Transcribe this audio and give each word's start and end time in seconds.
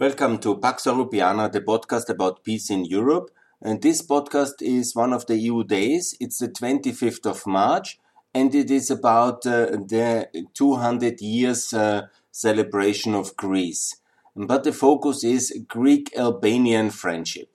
Welcome 0.00 0.38
to 0.38 0.56
Pax 0.56 0.84
Europiana, 0.84 1.52
the 1.52 1.60
podcast 1.60 2.08
about 2.08 2.42
peace 2.42 2.70
in 2.70 2.86
Europe. 2.86 3.30
And 3.60 3.82
this 3.82 4.00
podcast 4.00 4.62
is 4.62 4.96
one 4.96 5.12
of 5.12 5.26
the 5.26 5.36
EU 5.36 5.62
days. 5.62 6.16
It's 6.18 6.38
the 6.38 6.48
25th 6.48 7.26
of 7.26 7.46
March, 7.46 7.98
and 8.32 8.54
it 8.54 8.70
is 8.70 8.90
about 8.90 9.44
uh, 9.46 9.66
the 9.66 10.26
200 10.54 11.20
years 11.20 11.74
uh, 11.74 12.06
celebration 12.32 13.14
of 13.14 13.36
Greece. 13.36 13.96
But 14.34 14.64
the 14.64 14.72
focus 14.72 15.22
is 15.22 15.52
Greek 15.68 16.16
Albanian 16.16 16.88
friendship 16.88 17.50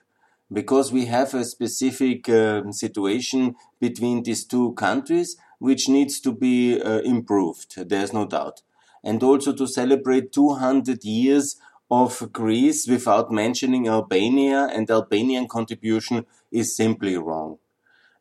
because 0.54 0.92
we 0.92 1.08
have 1.08 1.34
a 1.34 1.46
specific 1.46 2.30
uh, 2.30 2.72
situation 2.72 3.56
between 3.80 4.22
these 4.22 4.46
two 4.46 4.74
countries 4.74 5.36
which 5.58 5.90
needs 5.90 6.20
to 6.20 6.32
be 6.32 6.80
uh, 6.80 7.00
improved, 7.00 7.90
there's 7.90 8.14
no 8.14 8.28
doubt. 8.28 8.62
And 9.04 9.24
also 9.24 9.52
to 9.54 9.66
celebrate 9.66 10.32
200 10.32 11.04
years 11.04 11.56
of 11.90 12.32
Greece 12.32 12.88
without 12.88 13.32
mentioning 13.32 13.88
Albania 13.88 14.68
and 14.74 14.90
Albanian 14.90 15.48
contribution 15.48 16.26
is 16.52 16.76
simply 16.76 17.18
wrong. 17.18 17.58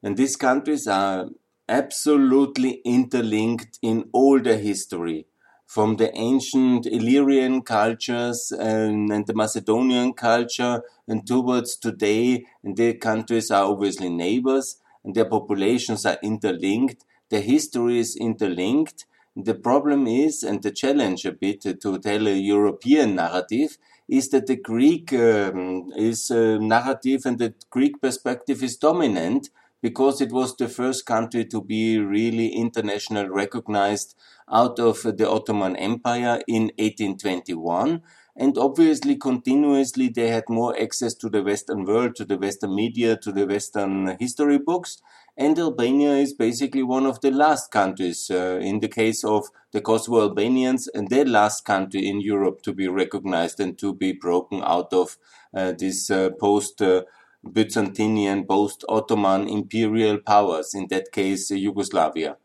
And 0.03 0.17
these 0.17 0.37
countries 0.37 0.87
are 0.87 1.29
absolutely 1.69 2.83
interlinked 2.85 3.79
in 3.81 4.11
all 4.13 4.41
their 4.41 4.59
history, 4.59 5.27
from 5.67 5.97
the 5.97 6.15
ancient 6.15 6.87
Illyrian 6.87 7.63
cultures 7.63 8.53
and, 8.53 9.11
and, 9.11 9.27
the 9.27 9.35
Macedonian 9.35 10.13
culture 10.13 10.83
and 11.09 11.27
towards 11.27 11.77
today. 11.77 12.45
And 12.63 12.77
the 12.77 12.95
countries 12.95 13.51
are 13.51 13.65
obviously 13.65 14.11
neighbors 14.11 14.77
and 15.03 15.15
their 15.15 15.25
populations 15.25 16.05
are 16.05 16.19
interlinked. 16.23 17.05
Their 17.31 17.41
history 17.41 17.99
is 17.99 18.15
interlinked 18.15 19.07
the 19.37 19.55
problem 19.55 20.07
is, 20.07 20.43
and 20.43 20.63
the 20.63 20.71
challenge 20.71 21.25
a 21.25 21.33
bit 21.33 21.63
to 21.63 21.99
tell 21.99 22.27
a 22.29 22.35
European 22.35 23.17
narrative, 23.17 23.79
is 24.09 24.29
that 24.31 24.47
the 24.47 24.57
Greek 24.57 25.13
um, 25.13 25.91
is 25.97 26.31
uh, 26.31 26.59
narrative 26.59 27.23
and 27.25 27.39
the 27.39 27.55
Greek 27.71 28.01
perspective 28.01 28.63
is 28.63 28.77
dominant 28.77 29.51
because 29.83 30.21
it 30.21 30.33
was 30.33 30.57
the 30.57 30.69
first 30.69 31.05
country 31.05 31.45
to 31.45 31.61
be 31.61 31.99
really 31.99 32.49
internationally 32.49 33.29
recognized 33.29 34.15
out 34.51 34.79
of 34.79 35.03
the 35.03 35.29
Ottoman 35.29 35.77
Empire 35.77 36.41
in 36.49 36.71
1821. 36.79 38.03
And 38.37 38.59
obviously, 38.59 39.17
continuously, 39.17 40.09
they 40.09 40.29
had 40.29 40.45
more 40.49 40.75
access 40.81 41.15
to 41.15 41.29
the 41.29 41.43
Western 41.43 41.85
world, 41.85 42.17
to 42.17 42.25
the 42.25 42.37
Western 42.37 42.75
media, 42.75 43.17
to 43.19 43.31
the 43.31 43.47
Western 43.47 44.17
history 44.19 44.59
books. 44.59 45.01
And 45.37 45.59
Albania 45.59 46.13
is 46.13 46.33
basically 46.33 46.85
one 46.85 47.07
of 47.07 47.21
the 47.21 47.33
last 47.33 47.73
countries, 47.73 48.31
uh, 48.31 48.61
in 48.63 48.79
the 48.79 48.89
case 48.89 49.25
of 49.25 49.49
the 49.73 49.81
Kosovo 49.81 50.21
Albanians, 50.21 50.87
and 50.95 51.09
the 51.09 51.25
last 51.25 51.65
country 51.65 52.07
in 52.07 52.21
Europe 52.21 52.63
to 52.63 52.73
be 52.73 52.87
recognized 52.87 53.59
and 53.59 53.77
to 53.79 53.93
be 53.93 54.13
broken 54.13 54.63
out 54.63 54.93
of 54.93 55.19
uh, 55.53 55.73
this 55.77 56.09
uh, 56.09 56.31
post 56.39 56.81
uh, 56.81 57.03
Byzantinian, 57.45 58.47
post 58.47 58.85
Ottoman 58.89 59.49
imperial 59.49 60.19
powers, 60.19 60.73
in 60.73 60.87
that 60.91 61.11
case, 61.11 61.51
Yugoslavia. 61.51 62.37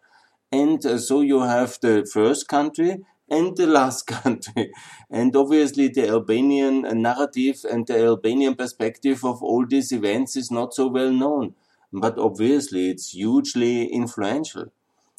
And 0.52 0.84
uh, 0.84 0.98
so 0.98 1.22
you 1.22 1.42
have 1.42 1.78
the 1.82 2.10
first 2.12 2.48
country 2.48 3.06
and 3.30 3.56
the 3.56 3.68
last 3.80 4.08
country. 4.08 4.72
And 5.12 5.36
obviously, 5.36 5.90
the 5.90 6.10
Albanian 6.10 6.82
narrative 7.04 7.64
and 7.72 7.86
the 7.86 8.04
Albanian 8.04 8.56
perspective 8.56 9.24
of 9.24 9.44
all 9.44 9.68
these 9.68 9.92
events 9.92 10.36
is 10.36 10.50
not 10.50 10.74
so 10.74 10.88
well 10.88 11.12
known 11.12 11.54
but 11.92 12.18
obviously 12.18 12.90
it's 12.90 13.12
hugely 13.12 13.86
influential. 13.86 14.72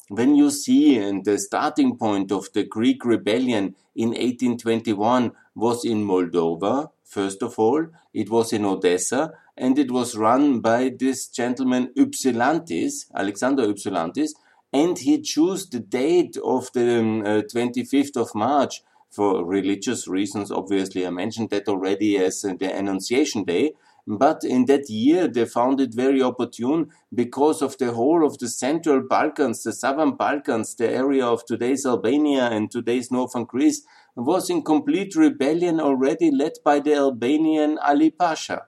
When 0.09 0.35
you 0.35 0.51
see 0.51 0.97
and 0.97 1.23
the 1.23 1.39
starting 1.39 1.95
point 1.97 2.31
of 2.31 2.51
the 2.53 2.63
Greek 2.63 3.05
rebellion 3.05 3.75
in 3.95 4.09
1821 4.09 5.31
was 5.55 5.85
in 5.85 6.03
Moldova, 6.05 6.89
first 7.05 7.41
of 7.41 7.57
all, 7.57 7.87
it 8.13 8.29
was 8.29 8.51
in 8.51 8.65
Odessa, 8.65 9.33
and 9.57 9.77
it 9.79 9.91
was 9.91 10.17
run 10.17 10.59
by 10.59 10.91
this 10.97 11.27
gentleman 11.27 11.93
Ypsilantis, 11.97 13.05
Alexander 13.15 13.63
Ypsilantis, 13.67 14.31
and 14.73 14.97
he 14.99 15.21
chose 15.21 15.69
the 15.69 15.79
date 15.79 16.37
of 16.43 16.71
the 16.73 16.99
um, 16.99 17.21
uh, 17.21 17.41
25th 17.41 18.17
of 18.17 18.33
March 18.33 18.81
for 19.09 19.45
religious 19.45 20.07
reasons. 20.07 20.51
Obviously, 20.51 21.05
I 21.05 21.09
mentioned 21.09 21.49
that 21.49 21.67
already 21.67 22.17
as 22.17 22.43
uh, 22.45 22.53
the 22.57 22.73
Annunciation 22.73 23.43
Day, 23.43 23.73
but 24.07 24.43
in 24.43 24.65
that 24.65 24.89
year, 24.89 25.27
they 25.27 25.45
found 25.45 25.79
it 25.79 25.93
very 25.93 26.21
opportune 26.21 26.89
because 27.13 27.61
of 27.61 27.77
the 27.77 27.93
whole 27.93 28.25
of 28.25 28.37
the 28.39 28.49
Central 28.49 29.01
Balkans, 29.01 29.63
the 29.63 29.73
Southern 29.73 30.15
Balkans, 30.15 30.75
the 30.75 30.89
area 30.89 31.25
of 31.25 31.45
today's 31.45 31.85
Albania 31.85 32.45
and 32.45 32.71
today's 32.71 33.11
northern 33.11 33.45
Greece, 33.45 33.83
was 34.15 34.49
in 34.49 34.63
complete 34.63 35.15
rebellion 35.15 35.79
already 35.79 36.31
led 36.31 36.53
by 36.63 36.79
the 36.79 36.95
Albanian 36.95 37.77
Ali 37.79 38.09
Pasha 38.09 38.67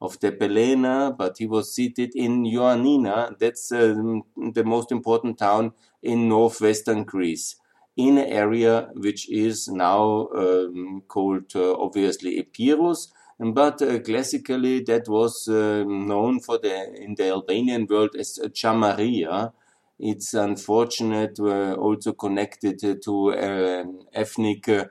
of 0.00 0.18
Tepelena, 0.20 1.16
but 1.16 1.38
he 1.38 1.46
was 1.46 1.74
seated 1.74 2.12
in 2.14 2.44
Ioannina, 2.44 3.36
that's 3.38 3.72
um, 3.72 4.22
the 4.52 4.64
most 4.64 4.92
important 4.92 5.38
town 5.38 5.72
in 6.02 6.28
northwestern 6.28 7.04
Greece, 7.04 7.56
in 7.96 8.16
an 8.18 8.28
area 8.28 8.90
which 8.94 9.28
is 9.28 9.68
now 9.68 10.28
um, 10.34 11.02
called 11.08 11.50
uh, 11.56 11.72
obviously 11.74 12.38
Epirus, 12.38 13.12
but 13.38 13.80
uh, 13.82 14.00
classically 14.00 14.80
that 14.82 15.08
was 15.08 15.48
uh, 15.48 15.84
known 15.86 16.40
for 16.40 16.58
the 16.58 16.92
in 16.94 17.14
the 17.14 17.28
Albanian 17.28 17.86
world 17.86 18.16
as 18.18 18.38
Chamaria. 18.52 19.52
It's 19.98 20.34
unfortunate 20.34 21.38
uh, 21.40 21.74
also 21.74 22.12
connected 22.12 22.80
to 23.02 23.34
um, 23.34 24.00
ethnic 24.12 24.68
uh, 24.68 24.84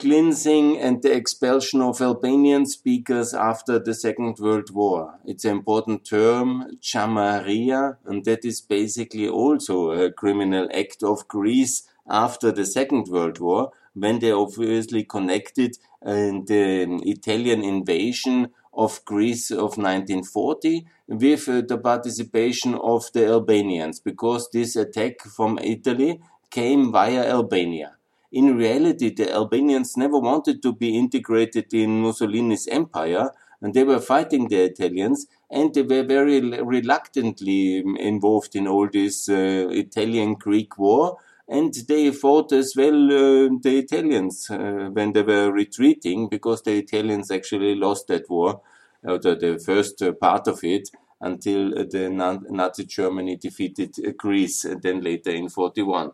cleansing 0.00 0.78
and 0.80 1.02
the 1.02 1.12
expulsion 1.12 1.82
of 1.82 2.00
Albanian 2.00 2.64
speakers 2.64 3.34
after 3.34 3.78
the 3.78 3.92
Second 3.92 4.38
World 4.38 4.70
War. 4.72 5.18
It's 5.26 5.44
an 5.44 5.50
important 5.50 6.06
term, 6.06 6.78
Chamaria, 6.80 7.98
and 8.06 8.24
that 8.24 8.44
is 8.46 8.62
basically 8.62 9.28
also 9.28 9.90
a 9.90 10.10
criminal 10.10 10.68
act 10.74 11.02
of 11.02 11.28
Greece 11.28 11.86
after 12.08 12.50
the 12.50 12.64
Second 12.64 13.08
World 13.08 13.38
War, 13.40 13.72
when 13.94 14.18
they 14.18 14.32
obviously 14.32 15.04
connected 15.04 15.76
the 16.02 17.00
Italian 17.04 17.62
invasion 17.62 18.50
of 18.72 19.04
Greece 19.04 19.50
of 19.50 19.76
1940 19.76 20.86
with 21.08 21.48
uh, 21.48 21.62
the 21.66 21.76
participation 21.76 22.74
of 22.74 23.10
the 23.12 23.26
Albanians, 23.26 24.00
because 24.00 24.48
this 24.52 24.76
attack 24.76 25.20
from 25.22 25.58
Italy 25.58 26.20
came 26.50 26.92
via 26.92 27.28
Albania. 27.28 27.96
In 28.32 28.56
reality, 28.56 29.12
the 29.12 29.32
Albanians 29.32 29.96
never 29.96 30.18
wanted 30.18 30.62
to 30.62 30.72
be 30.72 30.96
integrated 30.96 31.74
in 31.74 32.00
Mussolini's 32.00 32.68
empire, 32.68 33.30
and 33.60 33.74
they 33.74 33.84
were 33.84 34.00
fighting 34.00 34.48
the 34.48 34.62
Italians, 34.62 35.26
and 35.50 35.74
they 35.74 35.82
were 35.82 36.04
very 36.04 36.40
reluctantly 36.40 37.82
involved 37.98 38.54
in 38.54 38.68
all 38.68 38.88
this 38.90 39.28
uh, 39.28 39.68
Italian-Greek 39.70 40.78
war, 40.78 41.18
and 41.50 41.74
they 41.88 42.12
fought 42.12 42.52
as 42.52 42.74
well 42.76 43.06
uh, 43.06 43.48
the 43.60 43.78
Italians 43.78 44.48
uh, 44.50 44.88
when 44.92 45.12
they 45.12 45.22
were 45.22 45.50
retreating 45.50 46.28
because 46.28 46.62
the 46.62 46.78
Italians 46.78 47.32
actually 47.32 47.74
lost 47.74 48.06
that 48.06 48.30
war, 48.30 48.62
uh, 49.06 49.18
the, 49.18 49.60
first 49.66 50.00
uh, 50.00 50.12
part 50.12 50.46
of 50.46 50.62
it, 50.62 50.88
until 51.20 51.76
uh, 51.76 51.84
the 51.90 52.08
Nazi 52.08 52.84
Germany 52.84 53.36
defeated 53.36 53.96
uh, 53.98 54.12
Greece, 54.16 54.64
and 54.64 54.80
then 54.80 55.02
later 55.02 55.30
in 55.30 55.48
41. 55.48 56.12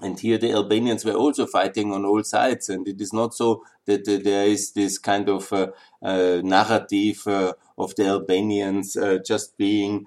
And 0.00 0.18
here 0.20 0.38
the 0.38 0.52
Albanians 0.52 1.04
were 1.04 1.14
also 1.14 1.44
fighting 1.44 1.92
on 1.92 2.04
all 2.04 2.22
sides, 2.22 2.68
and 2.68 2.86
it 2.86 3.00
is 3.00 3.12
not 3.12 3.34
so 3.34 3.64
that 3.86 4.04
there 4.04 4.46
is 4.46 4.72
this 4.72 4.98
kind 4.98 5.28
of 5.28 5.50
narrative 5.92 7.26
of 7.26 7.94
the 7.96 8.06
Albanians 8.06 8.96
just 9.26 9.58
being 9.58 10.06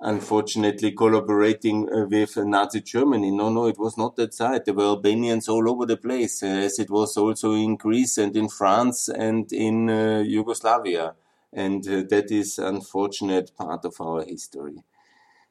unfortunately 0.00 0.92
collaborating 0.92 1.88
uh, 1.92 2.06
with 2.06 2.36
Nazi 2.36 2.80
Germany. 2.80 3.30
No, 3.30 3.50
no, 3.50 3.66
it 3.66 3.78
was 3.78 3.98
not 3.98 4.16
that 4.16 4.32
side. 4.32 4.64
There 4.64 4.74
were 4.74 4.84
Albanians 4.84 5.48
all 5.48 5.68
over 5.68 5.84
the 5.84 5.96
place, 5.96 6.42
uh, 6.42 6.46
as 6.46 6.78
it 6.78 6.90
was 6.90 7.16
also 7.16 7.52
in 7.52 7.76
Greece 7.76 8.16
and 8.16 8.34
in 8.36 8.48
France 8.48 9.08
and 9.08 9.52
in 9.52 9.90
uh, 9.90 10.22
Yugoslavia. 10.26 11.14
And 11.52 11.86
uh, 11.86 12.02
that 12.08 12.30
is 12.30 12.58
unfortunate 12.58 13.54
part 13.56 13.84
of 13.84 14.00
our 14.00 14.24
history. 14.24 14.82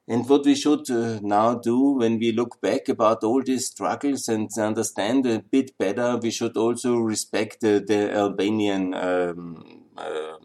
And 0.07 0.28
what 0.28 0.44
we 0.44 0.56
should 0.56 0.90
uh, 0.90 1.19
now 1.22 1.54
do 1.54 1.92
when 1.92 2.18
we 2.18 2.31
look 2.31 2.60
back 2.62 2.90
about 2.90 3.24
all 3.24 3.44
these 3.44 3.68
struggles 3.68 4.28
and 4.28 4.50
understand 4.57 5.28
a 5.28 5.40
bit 5.40 5.78
better, 5.78 6.18
we 6.18 6.31
should 6.31 6.57
also 6.57 6.98
respect 6.98 7.63
uh, 7.63 7.81
the 7.86 8.12
Albanian 8.16 8.95
um, 8.95 9.84
um, 9.98 10.40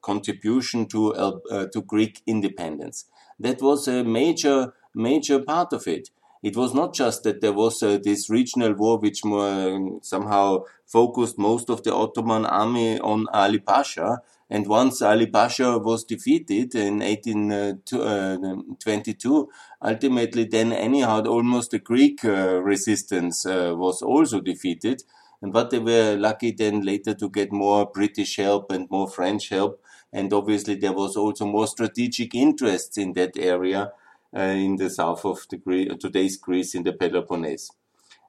contribution 0.00 0.86
to, 0.86 1.40
to 1.72 1.82
Greek 1.82 2.22
independence 2.26 3.06
that 3.40 3.60
was 3.62 3.88
a 3.88 4.04
major, 4.04 4.74
major 4.94 5.40
part 5.40 5.72
of 5.72 5.88
it. 5.88 6.10
It 6.42 6.56
was 6.56 6.72
not 6.72 6.94
just 6.94 7.22
that 7.24 7.42
there 7.42 7.52
was 7.52 7.82
uh, 7.82 7.98
this 8.02 8.30
regional 8.30 8.72
war 8.74 8.98
which 8.98 9.24
more, 9.24 9.98
somehow 10.02 10.64
focused 10.86 11.38
most 11.38 11.68
of 11.68 11.82
the 11.82 11.94
Ottoman 11.94 12.46
army 12.46 12.98
on 12.98 13.26
Ali 13.32 13.58
Pasha. 13.58 14.22
And 14.48 14.66
once 14.66 15.02
Ali 15.02 15.26
Pasha 15.26 15.76
was 15.78 16.04
defeated 16.04 16.74
in 16.74 17.00
1822, 17.00 19.36
uh, 19.36 19.44
ultimately 19.86 20.44
then 20.44 20.72
anyhow 20.72 21.22
almost 21.24 21.72
the 21.72 21.78
Greek 21.78 22.24
uh, 22.24 22.62
resistance 22.62 23.44
uh, 23.46 23.74
was 23.76 24.00
also 24.02 24.40
defeated. 24.40 25.02
And 25.42 25.52
but 25.52 25.70
they 25.70 25.78
were 25.78 26.16
lucky 26.16 26.52
then 26.52 26.82
later 26.82 27.12
to 27.14 27.28
get 27.28 27.52
more 27.52 27.84
British 27.86 28.36
help 28.36 28.72
and 28.72 28.90
more 28.90 29.08
French 29.08 29.50
help. 29.50 29.80
And 30.12 30.32
obviously 30.32 30.74
there 30.74 30.92
was 30.92 31.16
also 31.16 31.46
more 31.46 31.66
strategic 31.66 32.34
interests 32.34 32.98
in 32.98 33.12
that 33.14 33.36
area 33.36 33.92
uh, 34.36 34.40
in 34.40 34.76
the 34.76 34.90
south 34.90 35.24
of 35.24 35.46
the 35.50 35.56
Gre- 35.56 35.94
today's 35.98 36.36
Greece 36.36 36.74
in 36.74 36.82
the 36.82 36.92
Peloponnese. 36.92 37.70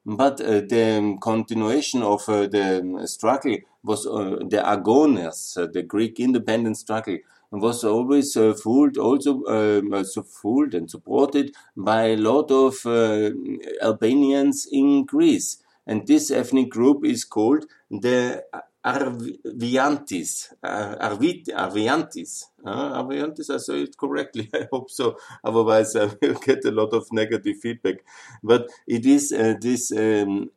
But 0.05 0.41
uh, 0.41 0.61
the 0.61 1.17
continuation 1.21 2.01
of 2.01 2.27
uh, 2.27 2.47
the 2.47 3.03
struggle 3.05 3.57
was 3.83 4.07
uh, 4.07 4.37
the 4.41 4.57
Agonias, 4.57 5.57
uh, 5.57 5.67
the 5.71 5.83
Greek 5.83 6.19
independence 6.19 6.79
struggle, 6.79 7.17
was 7.51 7.83
always 7.83 8.35
uh, 8.37 8.53
fooled, 8.53 8.97
also 8.97 9.43
um, 9.45 10.03
so 10.05 10.23
fooled 10.23 10.73
and 10.73 10.89
supported 10.89 11.53
by 11.75 12.03
a 12.05 12.15
lot 12.15 12.49
of 12.49 12.75
Albanians 13.81 14.67
in 14.71 15.05
Greece. 15.05 15.57
And 15.85 16.07
this 16.07 16.31
ethnic 16.31 16.69
group 16.69 17.05
is 17.05 17.25
called 17.25 17.65
the 17.89 18.43
Arviantis, 18.83 20.53
uh, 20.63 20.95
Arvit, 20.99 21.49
Arviantis, 21.49 22.45
uh, 22.65 23.01
Arviantis, 23.01 23.49
I 23.53 23.57
say 23.57 23.83
it 23.83 23.95
correctly, 23.95 24.49
I 24.55 24.67
hope 24.71 24.89
so, 24.89 25.17
otherwise 25.43 25.95
I 25.95 26.05
will 26.05 26.33
get 26.45 26.65
a 26.65 26.71
lot 26.71 26.93
of 26.93 27.05
negative 27.11 27.57
feedback. 27.61 27.97
But 28.43 28.69
it 28.87 29.05
is 29.05 29.31
uh, 29.31 29.53
this 29.61 29.91
um, 29.91 30.49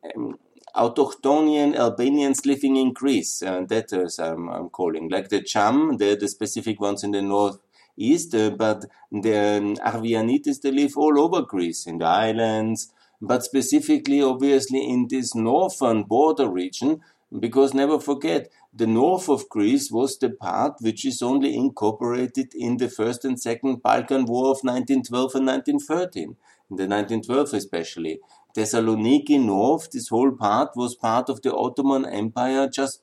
Albanians 0.75 2.45
living 2.45 2.77
in 2.77 2.93
Greece, 2.93 3.43
and 3.43 3.69
that 3.69 3.93
is 3.93 4.17
I'm, 4.19 4.49
I'm 4.49 4.69
calling, 4.69 5.09
like 5.09 5.29
the 5.29 5.43
Cham, 5.43 5.97
the, 5.97 6.15
the 6.15 6.27
specific 6.27 6.81
ones 6.81 7.03
in 7.03 7.11
the 7.11 7.21
north 7.21 7.59
east, 7.95 8.33
uh, 8.33 8.49
but 8.49 8.85
the 9.11 9.57
um, 9.57 9.75
Arvianitis, 9.75 10.61
they 10.61 10.71
live 10.71 10.97
all 10.97 11.19
over 11.19 11.43
Greece, 11.43 11.85
in 11.85 11.99
the 11.99 12.05
islands, 12.05 12.91
but 13.21 13.43
specifically, 13.43 14.21
obviously, 14.21 14.83
in 14.83 15.07
this 15.09 15.33
northern 15.33 16.03
border 16.03 16.49
region, 16.49 17.01
because 17.39 17.73
never 17.73 17.99
forget, 17.99 18.51
the 18.73 18.87
north 18.87 19.29
of 19.29 19.49
Greece 19.49 19.91
was 19.91 20.17
the 20.17 20.29
part 20.29 20.75
which 20.81 21.05
is 21.05 21.21
only 21.21 21.55
incorporated 21.55 22.53
in 22.53 22.77
the 22.77 22.89
First 22.89 23.25
and 23.25 23.39
Second 23.39 23.81
Balkan 23.81 24.25
War 24.25 24.51
of 24.51 24.59
1912 24.61 25.35
and 25.35 25.47
1913, 25.47 26.23
in 26.23 26.75
the 26.77 26.87
1912 26.87 27.53
especially. 27.53 28.19
Thessaloniki 28.55 29.43
North, 29.43 29.91
this 29.91 30.07
whole 30.07 30.31
part 30.31 30.77
was 30.77 30.95
part 30.95 31.29
of 31.29 31.41
the 31.41 31.53
Ottoman 31.53 32.05
Empire 32.05 32.69
just 32.69 33.01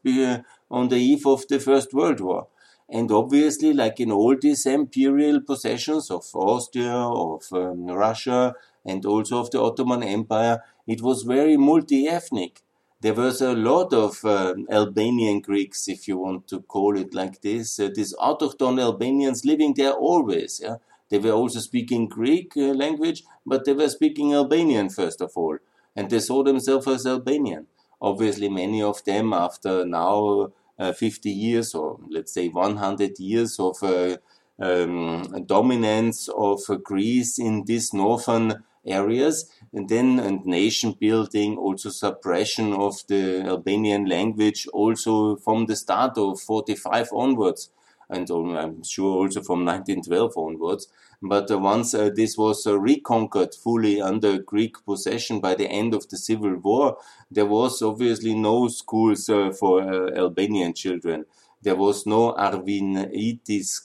on 0.71 0.89
the 0.89 0.97
eve 0.97 1.27
of 1.27 1.47
the 1.49 1.61
First 1.61 1.93
World 1.93 2.21
War. 2.21 2.47
And 2.89 3.11
obviously, 3.11 3.73
like 3.73 4.01
in 4.01 4.11
all 4.11 4.37
these 4.41 4.67
imperial 4.67 5.41
possessions 5.41 6.11
of 6.11 6.25
Austria, 6.35 6.95
of 6.95 7.45
um, 7.53 7.87
Russia, 7.87 8.55
and 8.85 9.05
also 9.05 9.39
of 9.39 9.51
the 9.51 9.61
Ottoman 9.61 10.03
Empire, 10.03 10.63
it 10.87 11.01
was 11.01 11.23
very 11.23 11.57
multi-ethnic 11.57 12.63
there 13.03 13.15
was 13.15 13.41
a 13.41 13.53
lot 13.53 13.93
of 13.93 14.25
uh, 14.25 14.55
Albanian 14.71 15.41
Greeks, 15.41 15.89
if 15.89 16.07
you 16.07 16.19
want 16.19 16.47
to 16.47 16.61
call 16.63 16.97
it 16.97 17.13
like 17.13 17.43
this, 17.43 17.81
uh, 17.81 17.91
these 17.93 18.15
autochthon 18.15 18.81
Albanians 18.81 19.45
living 19.45 19.75
there 19.77 19.93
always. 19.93 20.61
Yeah? 20.63 20.77
They 21.11 21.19
were 21.19 21.33
also 21.33 21.59
speaking 21.59 22.09
Greek 22.09 22.53
uh, 22.57 22.73
language, 22.85 23.25
but 23.45 23.65
they 23.65 23.73
were 23.73 23.89
speaking 23.89 24.33
Albanian 24.33 24.89
first 24.89 25.21
of 25.21 25.33
all, 25.35 25.59
and 25.97 26.09
they 26.09 26.21
saw 26.21 26.45
themselves 26.45 26.87
as 26.87 27.05
Albanian. 27.05 27.67
Obviously, 28.01 28.49
many 28.49 28.81
of 28.83 29.05
them, 29.05 29.33
after 29.33 29.85
now 29.85 30.53
uh, 30.79 30.93
50 30.93 31.29
years 31.29 31.75
or 31.75 31.99
let's 32.09 32.33
say 32.33 32.49
100 32.49 33.19
years 33.19 33.59
of 33.59 33.83
uh, 33.83 34.17
um, 34.61 35.45
dominance 35.45 36.29
of 36.29 36.61
Greece 36.85 37.41
in 37.41 37.65
this 37.65 37.93
northern 37.93 38.63
areas 38.87 39.51
and 39.73 39.89
then 39.89 40.19
and 40.19 40.45
nation 40.45 40.97
building 40.99 41.57
also 41.57 41.89
suppression 41.89 42.73
of 42.73 42.95
the 43.09 43.43
albanian 43.43 44.07
language 44.07 44.67
also 44.73 45.37
from 45.37 45.67
the 45.67 45.77
start 45.77 46.19
of 46.19 46.41
45 46.41 47.09
onwards 47.13 47.71
and 48.11 48.29
i'm 48.31 48.83
sure 48.83 49.17
also 49.23 49.41
from 49.43 49.65
1912 49.65 50.33
onwards. 50.37 50.89
But 51.25 51.51
uh, 51.53 51.59
once 51.59 51.95
uh, 51.95 52.11
this 52.15 52.37
was 52.37 52.67
uh, 52.67 52.79
reconquered 52.79 53.55
fully 53.55 54.03
under 54.03 54.39
greek 54.39 54.85
possession 54.85 55.41
by 55.41 55.55
the 55.55 55.69
end 55.69 55.95
of 55.95 56.09
the 56.09 56.17
civil 56.17 56.57
war 56.57 56.99
there 57.31 57.47
was 57.47 57.81
obviously 57.81 58.35
no 58.35 58.69
schools 58.69 59.27
for 59.59 59.83
albanian 60.15 60.75
children. 60.75 61.25
There 61.63 61.77
was 61.77 62.07
no 62.07 62.33
arvinitis 62.33 63.83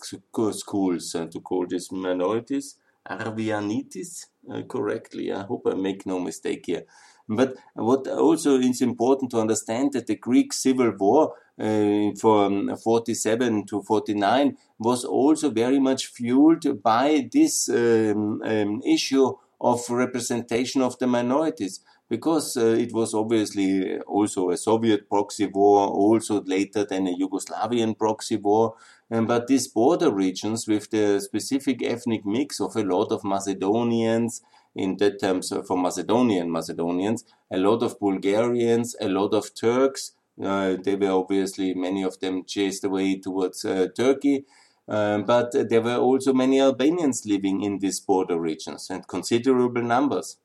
schools 0.54 1.14
uh, 1.14 1.28
to 1.28 1.40
call 1.40 1.68
these 1.68 1.92
minorities 1.92 2.76
arvianitis 3.10 4.26
correctly. 4.68 5.32
I 5.32 5.44
hope 5.44 5.64
I 5.66 5.76
make 5.76 6.06
no 6.06 6.20
mistake 6.20 6.66
here. 6.66 6.84
But 7.30 7.56
what 7.74 8.08
also 8.08 8.58
is 8.58 8.82
important 8.82 9.32
to 9.32 9.40
understand 9.40 9.94
that 9.94 10.08
the 10.08 10.16
Greek 10.16 10.54
Civil 10.54 10.94
War 10.98 11.34
uh, 11.60 12.12
from 12.20 12.76
47 12.78 13.66
to 13.66 13.82
49 13.82 14.58
was 14.80 15.04
also 15.04 15.50
very 15.50 15.80
much 15.80 16.08
fueled 16.08 16.82
by 16.82 17.28
this 17.32 17.68
um, 17.68 18.42
um, 18.44 18.82
issue 18.86 19.34
of 19.60 19.90
representation 19.90 20.82
of 20.82 20.98
the 21.00 21.08
minorities 21.08 21.82
because 22.10 22.56
uh, 22.56 22.68
it 22.68 22.94
was 22.94 23.14
obviously 23.14 24.00
also 24.00 24.50
a 24.52 24.58
Soviet 24.58 25.10
proxy 25.10 25.48
war, 25.48 25.88
also 25.88 26.42
later 26.44 26.86
than 26.86 27.08
a 27.08 27.18
Yugoslavian 27.18 27.98
proxy 27.98 28.38
war, 28.38 28.76
um, 29.12 29.26
but 29.26 29.48
these 29.48 29.68
border 29.68 30.12
regions 30.12 30.68
with 30.68 30.90
the 30.92 31.20
specific 31.20 31.84
ethnic 31.84 32.26
mix 32.26 32.60
of 32.60 32.76
a 32.76 32.84
lot 32.84 33.12
of 33.12 33.24
Macedonians, 33.24 34.42
in 34.76 34.98
that 34.98 35.20
terms 35.20 35.52
for 35.66 35.78
Macedonian 35.78 36.52
Macedonians, 36.52 37.26
a 37.52 37.58
lot 37.58 37.82
of 37.82 38.00
Bulgarians, 38.00 38.96
a 39.02 39.10
lot 39.10 39.34
of 39.34 39.54
Turks. 39.56 40.12
Uh, 40.42 40.76
they 40.84 40.96
were 40.96 41.12
obviously 41.12 41.74
many 41.74 42.04
of 42.04 42.20
them 42.20 42.44
chased 42.46 42.84
away 42.84 43.18
towards 43.20 43.66
uh, 43.66 43.88
Turkey. 43.96 44.46
Um, 44.88 45.26
but 45.26 45.52
there 45.52 45.82
were 45.82 45.98
also 45.98 46.32
many 46.32 46.62
Albanians 46.62 47.26
living 47.26 47.62
in 47.62 47.80
these 47.80 48.00
border 48.00 48.40
regions 48.40 48.90
and 48.90 49.08
considerable 49.08 49.82
numbers. 49.82 50.38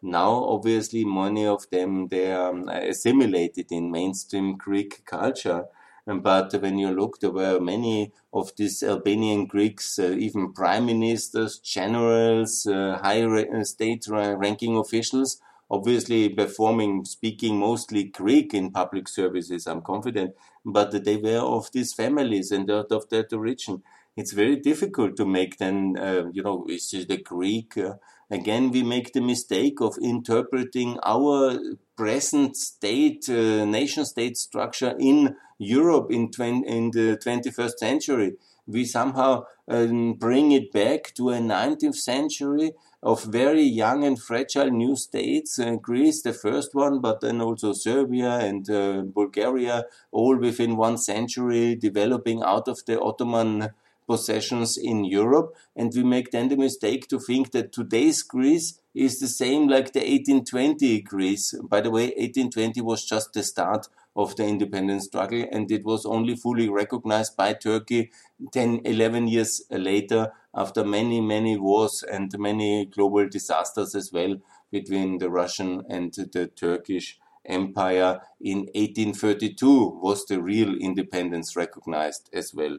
Now, 0.00 0.44
obviously, 0.44 1.04
many 1.04 1.46
of 1.46 1.68
them 1.70 2.08
they 2.08 2.32
are 2.32 2.50
um, 2.50 2.68
assimilated 2.68 3.66
in 3.70 3.90
mainstream 3.90 4.56
Greek 4.56 5.04
culture, 5.04 5.66
but 6.06 6.52
when 6.60 6.78
you 6.78 6.90
look, 6.90 7.20
there 7.20 7.30
were 7.30 7.60
many 7.60 8.12
of 8.32 8.54
these 8.56 8.82
Albanian 8.82 9.46
Greeks, 9.46 9.98
uh, 9.98 10.10
even 10.18 10.52
prime 10.52 10.86
ministers, 10.86 11.58
generals, 11.58 12.66
uh, 12.66 12.98
high 13.02 13.22
uh, 13.22 13.64
state 13.64 14.06
ranking 14.08 14.76
officials, 14.76 15.40
obviously 15.70 16.28
performing, 16.28 17.04
speaking 17.04 17.56
mostly 17.58 18.04
Greek 18.04 18.52
in 18.52 18.70
public 18.72 19.08
services, 19.08 19.66
I'm 19.66 19.80
confident, 19.82 20.34
but 20.64 21.04
they 21.04 21.16
were 21.16 21.38
of 21.38 21.70
these 21.72 21.94
families 21.94 22.50
and 22.50 22.70
out 22.70 22.90
of 22.92 23.08
that 23.10 23.32
origin. 23.32 23.82
It's 24.16 24.32
very 24.32 24.56
difficult 24.56 25.16
to 25.16 25.24
make 25.24 25.56
then, 25.58 25.96
uh, 25.98 26.24
you 26.32 26.42
know, 26.42 26.66
is 26.68 26.90
the 26.90 27.16
Greek? 27.16 27.78
Uh, 27.78 27.94
again, 28.32 28.70
we 28.70 28.82
make 28.82 29.12
the 29.12 29.20
mistake 29.20 29.80
of 29.80 29.98
interpreting 30.02 30.98
our 31.04 31.58
present 31.96 32.56
state, 32.56 33.28
uh, 33.28 33.64
nation 33.66 34.04
state 34.06 34.36
structure 34.38 34.94
in 34.98 35.36
Europe 35.58 36.10
in, 36.10 36.30
in 36.66 36.90
the 36.90 37.20
21st 37.24 37.76
century. 37.78 38.32
We 38.66 38.84
somehow 38.86 39.44
um, 39.68 40.14
bring 40.14 40.52
it 40.52 40.72
back 40.72 41.12
to 41.16 41.30
a 41.30 41.38
19th 41.38 41.96
century 41.96 42.72
of 43.02 43.24
very 43.24 43.64
young 43.64 44.04
and 44.04 44.20
fragile 44.20 44.70
new 44.70 44.96
states. 44.96 45.58
Uh, 45.58 45.76
Greece, 45.76 46.22
the 46.22 46.32
first 46.32 46.74
one, 46.74 47.00
but 47.00 47.20
then 47.20 47.40
also 47.40 47.72
Serbia 47.72 48.38
and 48.38 48.70
uh, 48.70 49.02
Bulgaria, 49.02 49.84
all 50.10 50.36
within 50.38 50.76
one 50.76 50.96
century, 50.96 51.74
developing 51.74 52.42
out 52.42 52.68
of 52.68 52.80
the 52.86 53.00
Ottoman 53.00 53.70
possessions 54.12 54.76
in 54.76 55.04
Europe. 55.04 55.54
And 55.74 55.90
we 55.96 56.02
make 56.02 56.30
then 56.30 56.48
the 56.48 56.56
mistake 56.56 57.08
to 57.08 57.18
think 57.18 57.52
that 57.52 57.72
today's 57.72 58.22
Greece 58.22 58.78
is 58.94 59.18
the 59.18 59.28
same 59.28 59.68
like 59.68 59.92
the 59.92 60.00
1820 60.00 61.00
Greece. 61.00 61.54
By 61.62 61.80
the 61.80 61.90
way, 61.90 62.06
1820 62.08 62.80
was 62.82 63.04
just 63.04 63.32
the 63.32 63.42
start 63.42 63.88
of 64.14 64.36
the 64.36 64.44
independence 64.44 65.04
struggle 65.06 65.46
and 65.50 65.70
it 65.70 65.84
was 65.84 66.04
only 66.04 66.36
fully 66.36 66.68
recognized 66.68 67.34
by 67.34 67.54
Turkey 67.54 68.10
10, 68.52 68.82
11 68.84 69.28
years 69.28 69.62
later 69.70 70.32
after 70.54 70.84
many, 70.84 71.22
many 71.22 71.56
wars 71.56 72.02
and 72.02 72.30
many 72.38 72.84
global 72.84 73.26
disasters 73.26 73.94
as 73.94 74.12
well 74.12 74.36
between 74.70 75.16
the 75.18 75.30
Russian 75.30 75.82
and 75.88 76.12
the 76.12 76.46
Turkish 76.48 77.18
empire 77.46 78.20
in 78.40 78.58
1832 78.74 80.00
was 80.02 80.26
the 80.26 80.40
real 80.42 80.74
independence 80.76 81.56
recognized 81.56 82.28
as 82.32 82.52
well. 82.54 82.78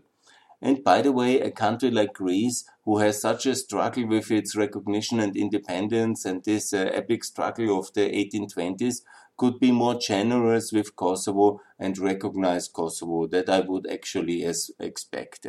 And 0.63 0.83
by 0.83 1.03
the 1.03 1.11
way, 1.11 1.39
a 1.39 1.51
country 1.51 1.91
like 1.91 2.13
Greece, 2.13 2.65
who 2.85 2.97
has 2.97 3.21
such 3.21 3.45
a 3.45 3.55
struggle 3.55 4.07
with 4.07 4.31
its 4.31 4.55
recognition 4.55 5.19
and 5.19 5.37
independence 5.37 6.25
and 6.25 6.43
this 6.43 6.73
uh, 6.73 6.89
epic 6.91 7.23
struggle 7.23 7.77
of 7.77 7.93
the 7.93 8.15
1820s, 8.15 9.03
could 9.37 9.59
be 9.59 9.71
more 9.71 9.93
generous 9.95 10.71
with 10.71 10.95
Kosovo 10.95 11.61
and 11.77 11.97
recognize 11.99 12.67
Kosovo. 12.67 13.27
That 13.27 13.47
I 13.49 13.59
would 13.59 13.85
actually 13.87 14.43
as 14.45 14.71
expect. 14.79 15.45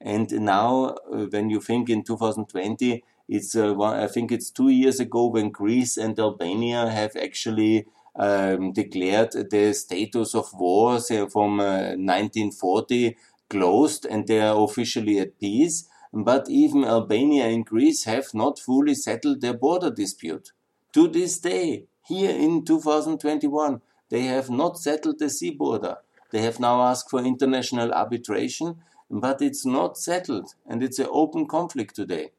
And 0.00 0.30
now, 0.32 0.96
uh, 1.12 1.26
when 1.26 1.50
you 1.50 1.60
think 1.60 1.90
in 1.90 2.02
2020, 2.02 3.04
it's 3.28 3.54
uh, 3.54 3.78
I 3.80 4.06
think 4.08 4.32
it's 4.32 4.50
two 4.50 4.68
years 4.70 4.98
ago 5.00 5.26
when 5.26 5.50
Greece 5.50 5.96
and 5.96 6.18
Albania 6.18 6.88
have 6.88 7.14
actually 7.16 7.86
um, 8.16 8.72
declared 8.72 9.32
the 9.32 9.72
status 9.74 10.34
of 10.34 10.52
war 10.54 10.98
from 11.30 11.60
uh, 11.60 11.94
1940 11.96 13.16
closed 13.50 14.06
and 14.06 14.26
they 14.26 14.40
are 14.40 14.62
officially 14.64 15.18
at 15.18 15.38
peace. 15.38 15.88
But 16.12 16.48
even 16.48 16.84
Albania 16.84 17.44
and 17.46 17.66
Greece 17.66 18.04
have 18.04 18.32
not 18.32 18.58
fully 18.58 18.94
settled 18.94 19.42
their 19.42 19.54
border 19.54 19.90
dispute. 19.90 20.52
To 20.94 21.06
this 21.06 21.38
day, 21.38 21.84
here 22.06 22.30
in 22.30 22.64
2021, 22.64 23.80
they 24.08 24.22
have 24.22 24.50
not 24.50 24.78
settled 24.78 25.18
the 25.18 25.30
sea 25.30 25.50
border. 25.50 25.98
They 26.32 26.42
have 26.42 26.58
now 26.58 26.82
asked 26.82 27.10
for 27.10 27.20
international 27.20 27.92
arbitration, 27.92 28.76
but 29.10 29.42
it's 29.42 29.66
not 29.66 29.98
settled 29.98 30.54
and 30.66 30.82
it's 30.82 30.98
an 30.98 31.08
open 31.10 31.46
conflict 31.46 31.94
today. 31.94 32.30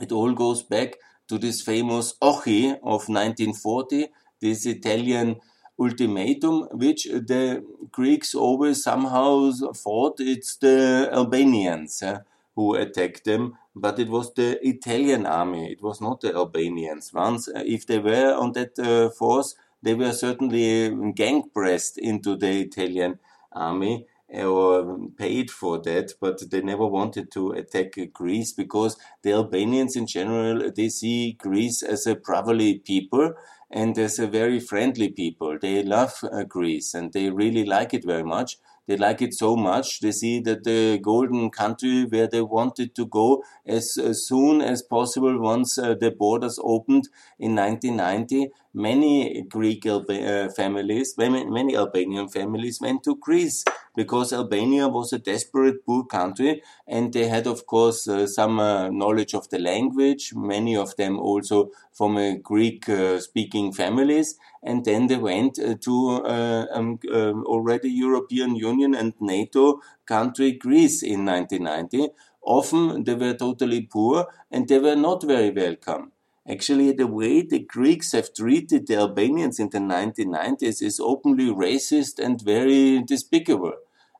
It 0.00 0.12
all 0.12 0.32
goes 0.32 0.62
back 0.62 0.96
to 1.28 1.38
this 1.38 1.62
famous 1.62 2.14
Ochi 2.22 2.72
of 2.82 3.08
1940, 3.08 4.08
this 4.40 4.66
Italian 4.66 5.40
ultimatum, 5.78 6.68
which 6.72 7.04
the 7.04 7.64
Greeks 7.90 8.34
always 8.34 8.82
somehow 8.82 9.50
thought 9.74 10.20
it's 10.20 10.56
the 10.56 11.08
Albanians 11.12 12.02
uh, 12.02 12.20
who 12.54 12.74
attacked 12.74 13.24
them, 13.24 13.58
but 13.74 13.98
it 13.98 14.08
was 14.08 14.32
the 14.34 14.58
Italian 14.66 15.26
army, 15.26 15.72
it 15.72 15.82
was 15.82 16.00
not 16.00 16.20
the 16.20 16.34
Albanians. 16.34 17.12
Once, 17.12 17.48
uh, 17.48 17.62
if 17.66 17.86
they 17.86 17.98
were 17.98 18.34
on 18.34 18.52
that 18.52 18.78
uh, 18.78 19.10
force, 19.10 19.56
they 19.82 19.94
were 19.94 20.12
certainly 20.12 21.12
gang 21.12 21.50
pressed 21.52 21.98
into 21.98 22.36
the 22.36 22.60
Italian 22.60 23.18
army 23.52 24.06
or 24.32 24.98
paid 25.16 25.50
for 25.50 25.78
that, 25.78 26.12
but 26.20 26.50
they 26.50 26.62
never 26.62 26.86
wanted 26.86 27.30
to 27.32 27.50
attack 27.52 27.98
Greece 28.12 28.52
because 28.52 28.96
the 29.22 29.32
Albanians 29.32 29.96
in 29.96 30.06
general, 30.06 30.70
they 30.74 30.88
see 30.88 31.32
Greece 31.32 31.82
as 31.82 32.06
a 32.06 32.16
brotherly 32.16 32.78
people 32.78 33.34
and 33.74 33.98
as 33.98 34.18
a 34.18 34.26
very 34.26 34.60
friendly 34.60 35.10
people. 35.10 35.58
They 35.60 35.82
love 35.82 36.14
uh, 36.24 36.44
Greece 36.44 36.94
and 36.94 37.12
they 37.12 37.30
really 37.30 37.64
like 37.64 37.92
it 37.92 38.04
very 38.04 38.22
much. 38.22 38.56
They 38.86 38.96
like 38.96 39.22
it 39.22 39.34
so 39.34 39.56
much. 39.56 40.00
They 40.00 40.12
see 40.12 40.40
that 40.40 40.64
the 40.64 40.98
golden 40.98 41.50
country 41.50 42.04
where 42.04 42.26
they 42.28 42.42
wanted 42.42 42.94
to 42.96 43.06
go 43.06 43.42
as, 43.66 43.98
as 44.02 44.26
soon 44.26 44.60
as 44.60 44.82
possible 44.82 45.40
once 45.40 45.78
uh, 45.78 45.94
the 45.94 46.10
borders 46.10 46.58
opened 46.62 47.08
in 47.38 47.54
1990. 47.54 48.50
Many 48.76 49.42
Greek 49.42 49.86
uh, 49.86 50.00
families, 50.48 51.14
many, 51.16 51.76
Albanian 51.76 52.28
families 52.28 52.80
went 52.80 53.04
to 53.04 53.14
Greece 53.14 53.64
because 53.94 54.32
Albania 54.32 54.88
was 54.88 55.12
a 55.12 55.18
desperate 55.20 55.86
poor 55.86 56.04
country 56.04 56.60
and 56.88 57.12
they 57.12 57.28
had 57.28 57.46
of 57.46 57.66
course 57.66 58.08
uh, 58.08 58.26
some 58.26 58.58
uh, 58.58 58.88
knowledge 58.90 59.32
of 59.32 59.48
the 59.50 59.60
language. 59.60 60.32
Many 60.34 60.76
of 60.76 60.96
them 60.96 61.20
also 61.20 61.70
from 61.92 62.16
a 62.16 62.36
greek 62.36 62.88
uh, 62.88 63.20
speaking 63.20 63.72
families. 63.72 64.36
And 64.64 64.84
then 64.84 65.06
they 65.06 65.18
went 65.18 65.60
uh, 65.60 65.76
to 65.82 66.22
uh, 66.24 66.66
um, 66.72 66.98
um, 67.12 67.44
already 67.46 67.90
european 67.90 68.56
union 68.56 68.94
and 68.94 69.12
nato 69.20 69.80
country 70.06 70.52
greece 70.52 71.02
in 71.02 71.24
1990 71.24 72.08
often 72.42 73.04
they 73.04 73.14
were 73.14 73.34
totally 73.34 73.82
poor 73.82 74.26
and 74.50 74.68
they 74.68 74.78
were 74.78 74.96
not 74.96 75.22
very 75.22 75.50
welcome 75.50 76.13
Actually, 76.48 76.92
the 76.92 77.06
way 77.06 77.42
the 77.42 77.58
Greeks 77.60 78.12
have 78.12 78.34
treated 78.34 78.86
the 78.86 78.96
Albanians 78.96 79.58
in 79.58 79.70
the 79.70 79.78
1990s 79.78 80.82
is 80.82 81.00
openly 81.00 81.46
racist 81.46 82.18
and 82.18 82.40
very 82.42 83.02
despicable 83.02 83.72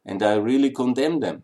and 0.04 0.22
I 0.22 0.34
really 0.34 0.70
condemn 0.70 1.20
them. 1.20 1.42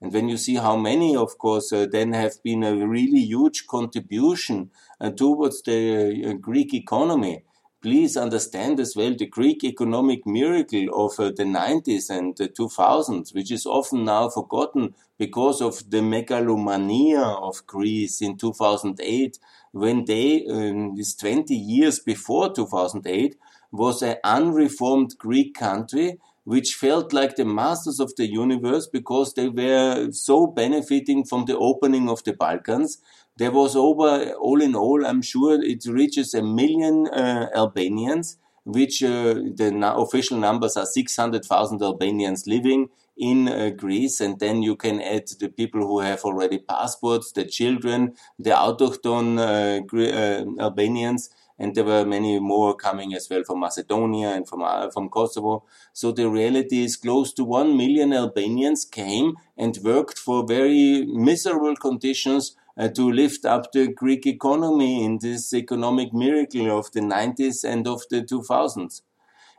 And 0.00 0.12
when 0.12 0.28
you 0.28 0.36
see 0.36 0.54
how 0.54 0.76
many, 0.76 1.16
of 1.16 1.38
course, 1.38 1.72
uh, 1.72 1.86
then 1.90 2.12
have 2.12 2.42
been 2.44 2.62
a 2.62 2.86
really 2.86 3.20
huge 3.20 3.66
contribution 3.66 4.70
uh, 5.00 5.10
towards 5.10 5.62
the 5.62 6.24
uh, 6.24 6.32
Greek 6.34 6.72
economy, 6.72 7.44
please 7.80 8.16
understand 8.16 8.80
as 8.80 8.94
well 8.96 9.14
the 9.16 9.26
Greek 9.26 9.62
economic 9.64 10.26
miracle 10.26 10.86
of 10.94 11.18
uh, 11.18 11.30
the 11.30 11.44
90s 11.44 12.10
and 12.10 12.36
the 12.36 12.48
2000s, 12.48 13.34
which 13.34 13.50
is 13.52 13.66
often 13.66 14.04
now 14.04 14.28
forgotten 14.28 14.94
because 15.18 15.60
of 15.60 15.88
the 15.90 16.02
megalomania 16.02 17.22
of 17.22 17.66
Greece 17.66 18.20
in 18.20 18.36
2008, 18.36 19.38
when 19.72 20.04
they, 20.04 20.46
um, 20.46 20.96
this 20.96 21.14
20 21.14 21.54
years 21.54 21.98
before 22.00 22.52
2008, 22.52 23.36
was 23.70 24.02
an 24.02 24.16
unreformed 24.24 25.14
Greek 25.18 25.54
country 25.54 26.18
which 26.48 26.76
felt 26.76 27.12
like 27.12 27.36
the 27.36 27.44
masters 27.44 28.00
of 28.00 28.10
the 28.16 28.26
universe 28.26 28.86
because 28.86 29.34
they 29.34 29.50
were 29.50 30.10
so 30.12 30.46
benefiting 30.46 31.22
from 31.22 31.44
the 31.44 31.54
opening 31.58 32.08
of 32.08 32.24
the 32.24 32.32
Balkans. 32.32 32.96
There 33.38 33.52
was 33.52 33.76
over, 33.76 34.32
all 34.32 34.60
in 34.60 34.74
all, 34.74 35.06
I'm 35.06 35.22
sure 35.22 35.62
it 35.62 35.86
reaches 35.86 36.34
a 36.34 36.42
million 36.42 37.06
uh, 37.06 37.48
Albanians, 37.54 38.36
which 38.64 39.00
uh, 39.04 39.34
the 39.34 39.70
official 39.96 40.38
numbers 40.38 40.76
are 40.76 40.84
600,000 40.84 41.80
Albanians 41.80 42.48
living 42.48 42.88
in 43.16 43.48
uh, 43.48 43.70
Greece, 43.70 44.20
and 44.20 44.40
then 44.40 44.62
you 44.62 44.74
can 44.74 45.00
add 45.00 45.28
the 45.38 45.48
people 45.48 45.80
who 45.86 46.00
have 46.00 46.22
already 46.24 46.58
passports, 46.58 47.30
the 47.30 47.44
children, 47.44 48.14
the 48.40 48.50
autochthon 48.50 49.38
uh, 49.38 49.82
uh, 49.96 50.64
Albanians, 50.64 51.30
and 51.60 51.76
there 51.76 51.84
were 51.84 52.04
many 52.04 52.40
more 52.40 52.74
coming 52.74 53.14
as 53.14 53.28
well 53.30 53.44
from 53.44 53.60
Macedonia 53.60 54.30
and 54.30 54.48
from 54.48 54.62
uh, 54.62 54.90
from 54.90 55.08
Kosovo. 55.08 55.64
So 55.92 56.10
the 56.12 56.28
reality 56.28 56.82
is 56.82 56.96
close 56.96 57.32
to 57.34 57.44
one 57.44 57.76
million 57.76 58.12
Albanians 58.12 58.84
came 58.84 59.34
and 59.56 59.78
worked 59.82 60.18
for 60.18 60.44
very 60.46 61.04
miserable 61.06 61.76
conditions 61.76 62.54
uh, 62.78 62.88
to 62.88 63.10
lift 63.10 63.44
up 63.44 63.72
the 63.72 63.88
Greek 63.88 64.26
economy 64.26 65.04
in 65.04 65.18
this 65.18 65.52
economic 65.52 66.12
miracle 66.12 66.78
of 66.78 66.90
the 66.92 67.00
90s 67.00 67.64
and 67.64 67.86
of 67.86 68.02
the 68.10 68.22
2000s 68.22 69.02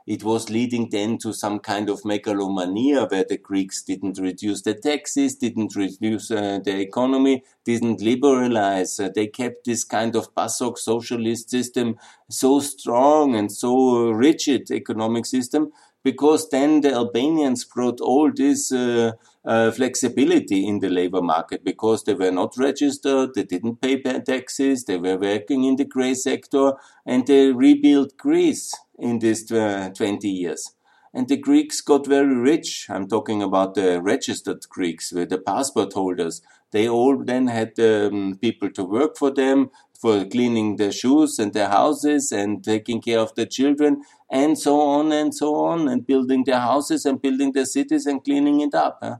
it 0.06 0.24
was 0.24 0.50
leading 0.50 0.88
then 0.90 1.18
to 1.18 1.32
some 1.32 1.60
kind 1.60 1.88
of 1.88 2.04
megalomania 2.04 3.04
where 3.04 3.24
the 3.28 3.36
Greeks 3.36 3.82
didn't 3.82 4.18
reduce 4.18 4.62
the 4.62 4.74
taxes, 4.74 5.36
didn't 5.36 5.76
reduce 5.76 6.32
uh, 6.32 6.58
the 6.64 6.80
economy, 6.80 7.44
didn't 7.64 8.00
liberalize. 8.00 8.98
Uh, 8.98 9.08
they 9.14 9.28
kept 9.28 9.66
this 9.66 9.84
kind 9.84 10.16
of 10.16 10.34
PASOK 10.34 10.78
socialist 10.78 11.50
system 11.50 11.96
so 12.28 12.58
strong 12.58 13.36
and 13.36 13.52
so 13.52 14.10
rigid 14.10 14.70
economic 14.72 15.26
system 15.26 15.70
because 16.02 16.48
then 16.50 16.80
the 16.80 16.92
Albanians 16.92 17.64
brought 17.64 18.00
all 18.00 18.30
this 18.32 18.72
uh, 18.72 19.12
uh, 19.44 19.70
flexibility 19.70 20.66
in 20.66 20.80
the 20.80 20.88
labor 20.88 21.22
market 21.22 21.64
because 21.64 22.04
they 22.04 22.14
were 22.14 22.30
not 22.30 22.56
registered, 22.56 23.34
they 23.34 23.44
didn't 23.44 23.80
pay 23.80 24.00
taxes, 24.00 24.84
they 24.84 24.96
were 24.96 25.16
working 25.16 25.64
in 25.64 25.76
the 25.76 25.84
gray 25.84 26.14
sector, 26.14 26.72
and 27.06 27.26
they 27.26 27.52
rebuilt 27.52 28.16
Greece 28.16 28.74
in 28.98 29.18
these 29.18 29.50
uh, 29.50 29.90
20 29.94 30.28
years. 30.28 30.74
And 31.12 31.28
the 31.28 31.36
Greeks 31.36 31.80
got 31.80 32.06
very 32.06 32.36
rich. 32.36 32.86
I'm 32.88 33.08
talking 33.08 33.42
about 33.42 33.74
the 33.74 34.00
registered 34.00 34.68
Greeks, 34.68 35.10
the 35.10 35.42
passport 35.44 35.92
holders. 35.92 36.40
They 36.70 36.88
all 36.88 37.24
then 37.24 37.48
had 37.48 37.78
um, 37.80 38.38
people 38.40 38.70
to 38.70 38.84
work 38.84 39.16
for 39.16 39.32
them, 39.32 39.70
for 40.00 40.24
cleaning 40.24 40.76
their 40.76 40.92
shoes 40.92 41.38
and 41.38 41.52
their 41.52 41.68
houses 41.68 42.32
and 42.32 42.64
taking 42.64 43.02
care 43.02 43.18
of 43.18 43.34
their 43.34 43.46
children 43.46 44.02
and 44.30 44.58
so 44.58 44.80
on 44.80 45.12
and 45.12 45.34
so 45.34 45.54
on 45.54 45.88
and 45.88 46.06
building 46.06 46.44
their 46.44 46.60
houses 46.60 47.04
and 47.04 47.20
building 47.20 47.52
their 47.52 47.66
cities 47.66 48.06
and 48.06 48.24
cleaning 48.24 48.60
it 48.60 48.74
up. 48.74 48.98
Huh? 49.02 49.16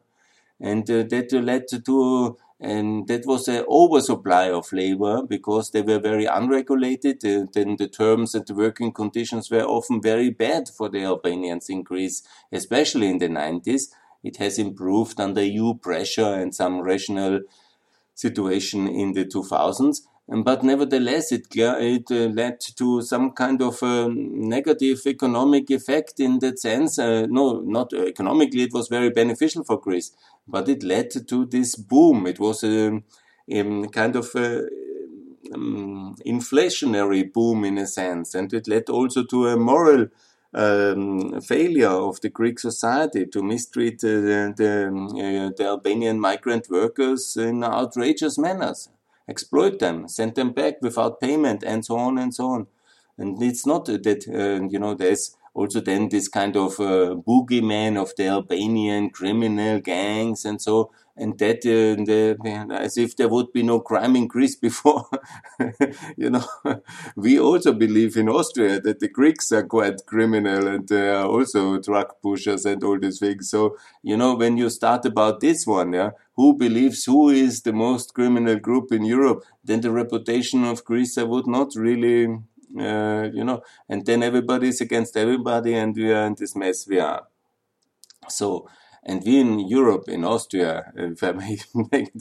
And 0.59 0.91
uh, 0.91 1.03
that 1.05 1.33
led 1.33 1.69
to 1.69 2.37
and 2.63 3.09
that 3.09 3.25
was 3.25 3.49
an 3.49 3.65
oversupply 3.69 4.51
of 4.51 4.71
labor 4.73 5.23
because 5.23 5.71
they 5.71 5.81
were 5.81 5.99
very 5.99 6.27
unregulated. 6.27 7.25
Uh, 7.25 7.47
then 7.55 7.77
the 7.77 7.89
terms 7.89 8.35
and 8.35 8.47
the 8.47 8.55
working 8.55 8.93
conditions 8.93 9.51
were 9.51 9.63
often 9.65 10.03
very 10.03 10.29
bad 10.29 10.69
for 10.69 10.91
the 10.91 11.03
Albanians 11.03 11.71
in 11.71 11.83
Greece, 11.83 12.23
especially 12.53 13.09
in 13.09 13.17
the 13.17 13.29
90s. 13.29 13.85
It 14.23 14.37
has 14.37 14.59
improved 14.59 15.19
under 15.19 15.43
EU 15.43 15.73
pressure 15.75 16.35
and 16.35 16.55
some 16.55 16.83
rational 16.83 17.41
situation 18.15 18.87
in 18.87 19.15
the 19.15 19.25
2000s. 19.25 20.03
But 20.33 20.63
nevertheless, 20.63 21.33
it, 21.33 21.49
it 21.57 22.09
uh, 22.09 22.33
led 22.33 22.61
to 22.77 23.03
some 23.03 23.33
kind 23.33 23.61
of 23.61 23.83
uh, 23.83 24.09
negative 24.09 25.01
economic 25.05 25.71
effect 25.71 26.21
in 26.21 26.39
that 26.39 26.61
sense. 26.61 27.01
Uh, 27.01 27.27
no, 27.29 27.61
not 27.67 27.93
economically, 27.93 28.63
it 28.63 28.73
was 28.73 28.87
very 28.87 29.11
beneficial 29.11 29.65
for 29.65 29.81
Greece, 29.81 30.13
but 30.47 30.69
it 30.69 30.85
led 30.85 31.11
to 31.27 31.47
this 31.47 31.75
boom. 31.75 32.29
It 32.29 32.39
was 32.39 32.63
a, 32.63 33.03
a 33.51 33.89
kind 33.89 34.15
of 34.15 34.33
a, 34.37 34.69
um, 35.53 36.15
inflationary 36.25 37.33
boom 37.33 37.65
in 37.65 37.77
a 37.79 37.87
sense, 37.89 38.33
and 38.37 38.53
it 38.55 38.69
led 38.69 38.89
also 38.89 39.25
to 39.25 39.49
a 39.49 39.57
moral 39.57 40.07
um, 40.55 41.41
failure 41.41 41.89
of 41.89 42.21
the 42.21 42.29
Greek 42.29 42.61
society 42.61 43.27
to 43.27 43.43
mistreat 43.43 44.05
uh, 44.05 44.55
the, 44.55 44.93
uh, 44.93 45.51
the 45.57 45.65
Albanian 45.67 46.21
migrant 46.21 46.71
workers 46.71 47.37
in 47.37 47.65
outrageous 47.65 48.39
manners 48.39 48.91
exploit 49.31 49.79
them, 49.79 50.09
send 50.09 50.35
them 50.35 50.51
back 50.53 50.75
without 50.83 51.21
payment, 51.21 51.63
and 51.65 51.85
so 51.85 51.97
on 51.97 52.19
and 52.19 52.35
so 52.35 52.47
on. 52.49 52.67
And 53.17 53.43
it's 53.43 53.67
not 53.67 53.87
that, 53.87 54.27
uh, 54.29 54.67
you 54.69 54.79
know, 54.79 54.95
there's 54.95 55.37
also 55.55 55.81
then 55.81 56.09
this 56.09 56.29
kind 56.29 56.57
of 56.57 56.81
uh, 56.81 57.15
boogeyman 57.27 58.01
of 58.01 58.13
the 58.17 58.27
Albanian 58.29 59.11
criminal 59.11 59.81
gangs 59.81 60.45
and 60.45 60.61
so. 60.61 60.91
And 61.21 61.39
that 61.39 61.59
uh, 61.67 62.03
the, 62.03 62.37
as 62.73 62.97
if 62.97 63.15
there 63.17 63.29
would 63.29 63.53
be 63.53 63.63
no 63.63 63.79
crime 63.79 64.17
in 64.17 64.27
Greece 64.27 64.57
before. 64.57 65.07
you 66.17 66.31
know, 66.31 66.45
we 67.15 67.39
also 67.39 67.75
believe 67.75 68.17
in 68.17 68.29
Austria 68.29 68.81
that 68.81 69.01
the 69.01 69.09
Greeks 69.09 69.53
are 69.53 69.63
quite 69.63 70.07
criminal 70.07 70.67
and 70.67 70.89
they 70.89 71.11
are 71.11 71.27
also 71.27 71.79
drug 71.79 72.15
pushers 72.23 72.65
and 72.65 72.83
all 72.83 72.99
these 72.99 73.19
things. 73.19 73.51
So, 73.51 73.77
you 74.03 74.17
know, 74.17 74.35
when 74.35 74.57
you 74.57 74.71
start 74.71 75.05
about 75.05 75.41
this 75.41 75.67
one, 75.67 75.93
yeah, 75.93 76.11
who 76.37 76.57
believes 76.57 77.05
who 77.05 77.29
is 77.29 77.63
the 77.63 77.75
most 77.75 78.15
criminal 78.15 78.59
group 78.59 78.91
in 78.91 79.05
Europe, 79.05 79.45
then 79.63 79.83
the 79.83 79.91
reputation 79.91 80.65
of 80.65 80.85
Greece 80.87 81.19
would 81.19 81.47
not 81.47 81.75
really, 81.77 82.25
uh, 82.79 83.29
you 83.31 83.45
know, 83.45 83.63
and 83.91 84.07
then 84.07 84.23
everybody 84.23 84.69
is 84.69 84.81
against 84.81 85.19
everybody 85.19 85.75
and 85.75 85.95
we 85.95 86.11
are 86.13 86.25
in 86.25 86.35
this 86.39 86.57
mess 86.57 86.89
we 86.89 86.99
are. 86.99 87.27
So, 88.29 88.69
and 89.03 89.23
we 89.25 89.41
in 89.41 89.61
Europe, 89.61 90.09
in 90.09 90.25
Austria, 90.25 90.93
if 90.97 91.23
I 91.23 91.33
may 91.33 91.59
make 91.91 92.13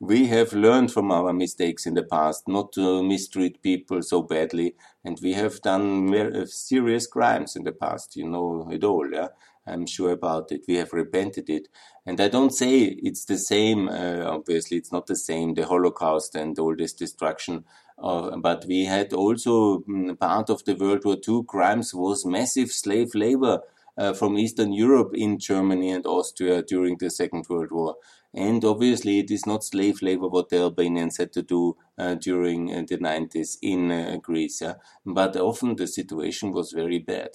we 0.00 0.26
have 0.26 0.52
learned 0.52 0.92
from 0.92 1.12
our 1.12 1.32
mistakes 1.32 1.86
in 1.86 1.94
the 1.94 2.02
past 2.02 2.48
not 2.48 2.72
to 2.72 3.02
mistreat 3.02 3.62
people 3.62 4.02
so 4.02 4.22
badly. 4.22 4.74
And 5.04 5.18
we 5.22 5.34
have 5.34 5.60
done 5.62 6.12
uh, 6.14 6.46
serious 6.46 7.06
crimes 7.06 7.54
in 7.54 7.62
the 7.62 7.72
past. 7.72 8.16
You 8.16 8.28
know 8.28 8.68
it 8.72 8.82
all, 8.82 9.08
yeah? 9.10 9.28
I'm 9.68 9.86
sure 9.86 10.12
about 10.12 10.52
it. 10.52 10.62
We 10.68 10.76
have 10.76 10.92
repented 10.92 11.50
it. 11.50 11.68
And 12.04 12.20
I 12.20 12.28
don't 12.28 12.52
say 12.52 12.82
it's 12.82 13.24
the 13.24 13.38
same, 13.38 13.88
uh, 13.88 14.22
obviously, 14.24 14.76
it's 14.76 14.92
not 14.92 15.06
the 15.06 15.16
same, 15.16 15.54
the 15.54 15.66
Holocaust 15.66 16.36
and 16.36 16.56
all 16.58 16.76
this 16.76 16.92
destruction. 16.92 17.64
Uh, 17.98 18.36
but 18.36 18.64
we 18.68 18.84
had 18.84 19.12
also 19.12 19.80
mm, 19.80 20.18
part 20.18 20.50
of 20.50 20.64
the 20.64 20.74
World 20.74 21.04
War 21.04 21.16
II 21.28 21.42
crimes 21.48 21.94
was 21.94 22.24
massive 22.24 22.70
slave 22.70 23.14
labor 23.14 23.62
uh, 23.98 24.12
from 24.12 24.38
Eastern 24.38 24.72
Europe 24.72 25.12
in 25.14 25.38
Germany 25.38 25.90
and 25.90 26.06
Austria 26.06 26.62
during 26.62 26.96
the 26.98 27.10
Second 27.10 27.46
World 27.48 27.70
War. 27.70 27.96
And 28.34 28.64
obviously, 28.64 29.18
it 29.18 29.30
is 29.30 29.46
not 29.46 29.64
slave 29.64 30.02
labor 30.02 30.28
what 30.28 30.50
the 30.50 30.58
Albanians 30.58 31.16
had 31.16 31.32
to 31.32 31.42
do 31.42 31.76
uh, 31.96 32.16
during 32.16 32.70
uh, 32.70 32.84
the 32.86 32.98
90s 32.98 33.56
in 33.62 33.90
uh, 33.90 34.18
Greece. 34.22 34.60
Yeah? 34.60 34.74
But 35.06 35.36
often 35.36 35.76
the 35.76 35.86
situation 35.86 36.52
was 36.52 36.72
very 36.72 36.98
bad. 36.98 37.30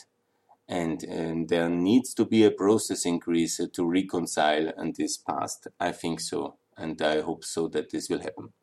And, 0.68 1.04
and, 1.04 1.50
there 1.50 1.70
needs 1.70 2.14
to 2.14 2.24
be 2.24 2.46
a 2.46 2.52
process 2.52 3.06
in 3.06 3.20
Greece 3.20 3.60
to 3.74 3.86
reconcile 3.86 4.72
on 4.78 4.94
this 4.96 5.18
past. 5.18 5.68
I 5.80 5.92
think 5.92 6.22
so. 6.22 6.56
And 6.78 7.02
I 7.02 7.22
hope 7.22 7.44
so 7.44 7.68
that 7.70 7.90
this 7.90 8.08
will 8.08 8.20
happen. 8.20 8.54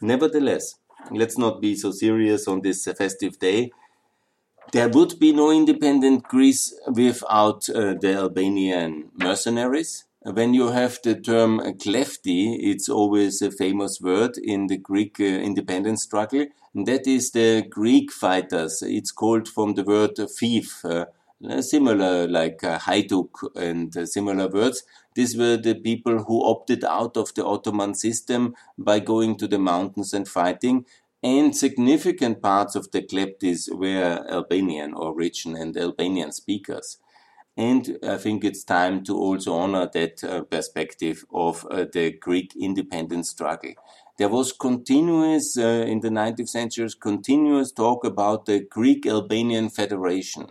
Nevertheless, 0.00 0.76
let's 1.10 1.38
not 1.38 1.60
be 1.60 1.76
so 1.76 1.92
serious 1.92 2.48
on 2.48 2.62
this 2.62 2.84
festive 2.98 3.38
day. 3.38 3.70
There 4.72 4.88
would 4.88 5.18
be 5.20 5.32
no 5.32 5.52
independent 5.52 6.24
Greece 6.24 6.74
without 6.88 7.68
uh, 7.68 7.94
the 8.00 8.14
Albanian 8.16 9.10
mercenaries. 9.16 10.04
When 10.22 10.54
you 10.54 10.68
have 10.68 10.98
the 11.04 11.14
term 11.14 11.60
klefti, 11.60 12.56
it's 12.58 12.88
always 12.88 13.40
a 13.42 13.52
famous 13.52 14.00
word 14.00 14.36
in 14.36 14.66
the 14.66 14.76
Greek 14.76 15.20
uh, 15.20 15.24
independence 15.24 16.02
struggle. 16.02 16.46
And 16.74 16.84
that 16.88 17.06
is 17.06 17.30
the 17.30 17.64
Greek 17.70 18.10
fighters. 18.10 18.82
It's 18.82 19.12
called 19.12 19.46
from 19.46 19.74
the 19.74 19.84
word 19.84 20.18
thief, 20.36 20.84
uh, 20.84 21.06
similar 21.60 22.26
like 22.26 22.64
uh, 22.64 22.80
haiduk 22.80 23.38
and 23.54 23.96
uh, 23.96 24.04
similar 24.04 24.48
words. 24.48 24.82
These 25.14 25.36
were 25.36 25.56
the 25.56 25.76
people 25.76 26.24
who 26.24 26.44
opted 26.44 26.84
out 26.84 27.16
of 27.16 27.32
the 27.34 27.44
Ottoman 27.46 27.94
system 27.94 28.54
by 28.76 28.98
going 28.98 29.36
to 29.36 29.46
the 29.46 29.60
mountains 29.60 30.12
and 30.12 30.26
fighting 30.26 30.86
and 31.26 31.56
significant 31.56 32.40
parts 32.40 32.76
of 32.76 32.92
the 32.92 33.02
Kleptis 33.02 33.68
were 33.74 34.24
Albanian 34.30 34.94
origin 34.94 35.56
and 35.56 35.76
Albanian 35.76 36.30
speakers. 36.30 36.98
And 37.56 37.98
I 38.06 38.16
think 38.16 38.44
it's 38.44 38.62
time 38.62 39.02
to 39.04 39.16
also 39.16 39.54
honor 39.54 39.90
that 39.92 40.22
uh, 40.22 40.42
perspective 40.42 41.24
of 41.34 41.66
uh, 41.68 41.86
the 41.92 42.12
Greek 42.12 42.54
independence 42.54 43.30
struggle. 43.30 43.72
There 44.18 44.28
was 44.28 44.52
continuous, 44.52 45.58
uh, 45.58 45.84
in 45.88 45.98
the 45.98 46.10
19th 46.10 46.48
century, 46.48 46.88
continuous 47.00 47.72
talk 47.72 48.04
about 48.04 48.46
the 48.46 48.60
Greek 48.60 49.04
Albanian 49.04 49.68
Federation. 49.70 50.46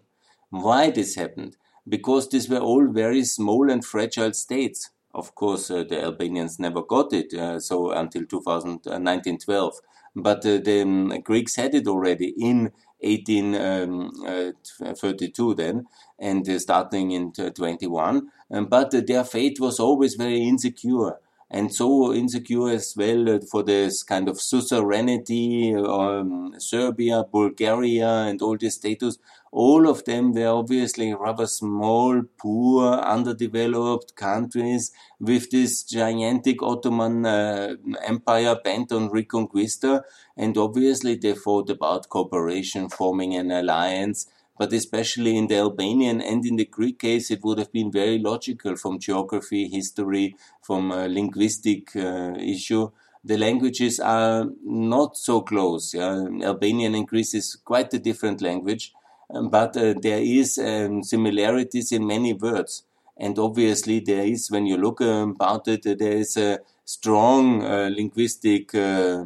Why 0.49 0.89
this 0.91 1.15
happened? 1.15 1.55
Because 1.87 2.27
these 2.27 2.49
were 2.49 2.59
all 2.59 2.85
very 2.87 3.23
small 3.23 3.71
and 3.71 3.85
fragile 3.85 4.33
states. 4.33 4.89
Of 5.13 5.35
course, 5.35 5.71
uh, 5.71 5.85
the 5.87 6.03
Albanians 6.03 6.59
never 6.59 6.81
got 6.81 7.13
it, 7.13 7.33
uh, 7.33 7.61
so 7.61 7.91
until 7.91 8.25
2000, 8.25 8.81
1912 8.83 9.79
but 10.15 10.45
uh, 10.45 10.57
the 10.57 10.81
um, 10.81 11.09
Greeks 11.23 11.55
had 11.55 11.75
it 11.75 11.87
already 11.87 12.33
in 12.37 12.71
1832 12.99 15.43
um, 15.43 15.49
uh, 15.49 15.53
then, 15.53 15.85
and 16.17 16.49
uh, 16.49 16.59
starting 16.59 17.11
in 17.11 17.33
21. 17.33 18.29
Um, 18.51 18.65
but 18.67 19.07
their 19.07 19.23
fate 19.23 19.59
was 19.59 19.79
always 19.79 20.15
very 20.15 20.41
insecure 20.41 21.19
and 21.55 21.73
so 21.73 22.13
insecure 22.13 22.69
as 22.69 22.93
well 22.97 23.39
for 23.49 23.63
this 23.63 24.03
kind 24.03 24.27
of 24.27 24.41
suzerainty, 24.41 25.73
um, 25.73 26.53
Serbia, 26.57 27.23
Bulgaria, 27.31 28.09
and 28.29 28.41
all 28.41 28.57
these 28.57 28.75
status. 28.75 29.17
All 29.53 29.87
of 29.87 30.03
them 30.03 30.33
were 30.33 30.49
obviously 30.49 31.13
rather 31.13 31.47
small, 31.47 32.23
poor, 32.37 32.95
underdeveloped 32.95 34.17
countries 34.17 34.91
with 35.17 35.49
this 35.49 35.83
gigantic 35.83 36.61
Ottoman 36.61 37.25
uh, 37.25 37.75
empire 38.03 38.57
bent 38.61 38.91
on 38.91 39.09
reconquista. 39.09 40.01
And 40.35 40.57
obviously 40.57 41.15
they 41.15 41.35
thought 41.35 41.69
about 41.69 42.09
cooperation, 42.09 42.89
forming 42.89 43.33
an 43.33 43.49
alliance, 43.49 44.27
but 44.57 44.71
especially 44.73 45.37
in 45.37 45.47
the 45.47 45.57
Albanian 45.57 46.21
and 46.21 46.45
in 46.45 46.55
the 46.55 46.65
Greek 46.65 46.99
case, 46.99 47.29
it 47.31 47.43
would 47.43 47.59
have 47.59 47.71
been 47.71 47.91
very 47.91 48.19
logical 48.19 48.75
from 48.75 48.99
geography, 48.99 49.67
history, 49.67 50.35
from 50.61 50.89
linguistic 50.89 51.95
uh, 51.95 52.33
issue. 52.37 52.89
The 53.23 53.37
languages 53.37 53.99
are 53.99 54.45
not 54.63 55.17
so 55.17 55.41
close. 55.41 55.93
Yeah? 55.93 56.27
Albanian 56.43 56.95
and 56.95 57.07
Greek 57.07 57.33
is 57.33 57.57
quite 57.65 57.93
a 57.93 57.99
different 57.99 58.41
language, 58.41 58.93
um, 59.33 59.49
but 59.49 59.75
uh, 59.75 59.95
there 59.99 60.21
is 60.21 60.57
um, 60.57 61.03
similarities 61.03 61.91
in 61.91 62.05
many 62.05 62.33
words. 62.33 62.83
And 63.17 63.39
obviously, 63.39 64.01
there 64.01 64.25
is, 64.25 64.51
when 64.51 64.65
you 64.65 64.77
look 64.77 65.01
about 65.01 65.67
it, 65.67 65.83
there 65.83 66.17
is 66.17 66.37
a 66.37 66.59
strong 66.83 67.63
uh, 67.63 67.89
linguistic 67.95 68.75
uh, 68.75 69.25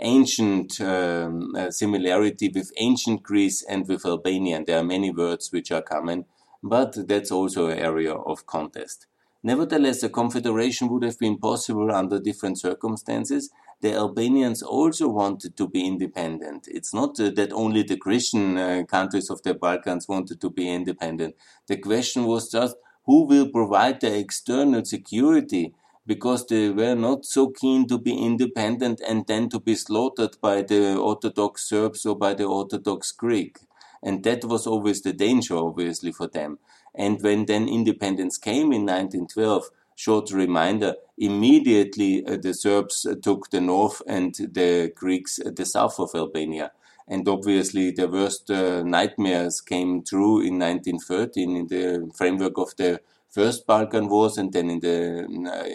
ancient 0.00 0.80
um, 0.80 1.54
uh, 1.56 1.70
similarity 1.70 2.50
with 2.54 2.72
ancient 2.78 3.22
Greece 3.22 3.62
and 3.62 3.86
with 3.88 4.04
Albania. 4.04 4.56
And 4.56 4.66
There 4.66 4.78
are 4.78 4.84
many 4.84 5.10
words 5.10 5.52
which 5.52 5.70
are 5.70 5.82
common, 5.82 6.26
but 6.62 7.08
that's 7.08 7.30
also 7.30 7.68
an 7.68 7.78
area 7.78 8.14
of 8.14 8.46
contest. 8.46 9.06
Nevertheless, 9.42 10.02
a 10.02 10.08
confederation 10.08 10.88
would 10.88 11.02
have 11.02 11.18
been 11.18 11.36
possible 11.36 11.94
under 11.94 12.18
different 12.18 12.58
circumstances. 12.58 13.50
The 13.82 13.94
Albanians 13.94 14.62
also 14.62 15.08
wanted 15.08 15.56
to 15.58 15.68
be 15.68 15.86
independent. 15.86 16.66
It's 16.68 16.94
not 16.94 17.20
uh, 17.20 17.30
that 17.36 17.52
only 17.52 17.82
the 17.82 17.98
Christian 17.98 18.56
uh, 18.56 18.84
countries 18.88 19.28
of 19.28 19.42
the 19.42 19.52
Balkans 19.52 20.08
wanted 20.08 20.40
to 20.40 20.48
be 20.48 20.70
independent. 20.70 21.34
The 21.66 21.76
question 21.76 22.24
was 22.24 22.50
just 22.50 22.76
who 23.04 23.26
will 23.26 23.48
provide 23.50 24.00
the 24.00 24.16
external 24.16 24.84
security 24.86 25.74
because 26.06 26.46
they 26.46 26.70
were 26.70 26.94
not 26.94 27.24
so 27.24 27.48
keen 27.48 27.86
to 27.88 27.98
be 27.98 28.16
independent 28.16 29.00
and 29.06 29.26
then 29.26 29.48
to 29.48 29.60
be 29.60 29.74
slaughtered 29.74 30.36
by 30.40 30.62
the 30.62 30.96
Orthodox 30.96 31.68
Serbs 31.68 32.04
or 32.04 32.16
by 32.16 32.34
the 32.34 32.44
Orthodox 32.44 33.10
Greek. 33.12 33.58
And 34.02 34.22
that 34.24 34.44
was 34.44 34.66
always 34.66 35.00
the 35.00 35.14
danger, 35.14 35.56
obviously, 35.56 36.12
for 36.12 36.28
them. 36.28 36.58
And 36.94 37.22
when 37.22 37.46
then 37.46 37.68
independence 37.68 38.36
came 38.36 38.72
in 38.72 38.82
1912, 38.82 39.70
short 39.96 40.30
reminder, 40.30 40.96
immediately 41.16 42.24
uh, 42.26 42.36
the 42.36 42.52
Serbs 42.52 43.06
uh, 43.06 43.14
took 43.22 43.50
the 43.50 43.60
north 43.60 44.02
and 44.06 44.34
the 44.34 44.92
Greeks 44.94 45.40
uh, 45.44 45.50
the 45.54 45.64
south 45.64 45.98
of 45.98 46.10
Albania. 46.14 46.72
And 47.06 47.28
obviously, 47.28 47.90
the 47.90 48.08
worst 48.08 48.50
uh, 48.50 48.82
nightmares 48.82 49.60
came 49.60 50.02
true 50.02 50.40
in 50.40 50.58
1913 50.58 51.56
in 51.56 51.66
the 51.66 52.10
framework 52.16 52.56
of 52.56 52.74
the 52.76 53.00
first 53.34 53.66
Balkan 53.66 54.08
Wars 54.08 54.38
and 54.38 54.52
then 54.52 54.70
in 54.70 54.80
the 54.80 55.24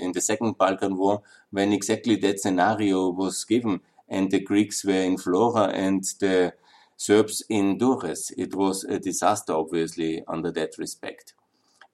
in 0.06 0.12
the 0.14 0.22
second 0.22 0.58
Balkan 0.58 0.98
War, 0.98 1.22
when 1.52 1.74
exactly 1.74 2.16
that 2.18 2.40
scenario 2.40 3.10
was 3.10 3.44
given, 3.44 3.82
and 4.08 4.32
the 4.32 4.40
Greeks 4.40 4.86
were 4.86 5.04
in 5.10 5.18
Vlora 5.18 5.72
and 5.74 6.04
the 6.20 6.54
Serbs 6.96 7.44
in 7.50 7.78
Durrës. 7.78 8.32
It 8.38 8.56
was 8.56 8.84
a 8.84 9.00
disaster, 9.00 9.54
obviously, 9.54 10.24
under 10.28 10.52
that 10.52 10.78
respect. 10.78 11.34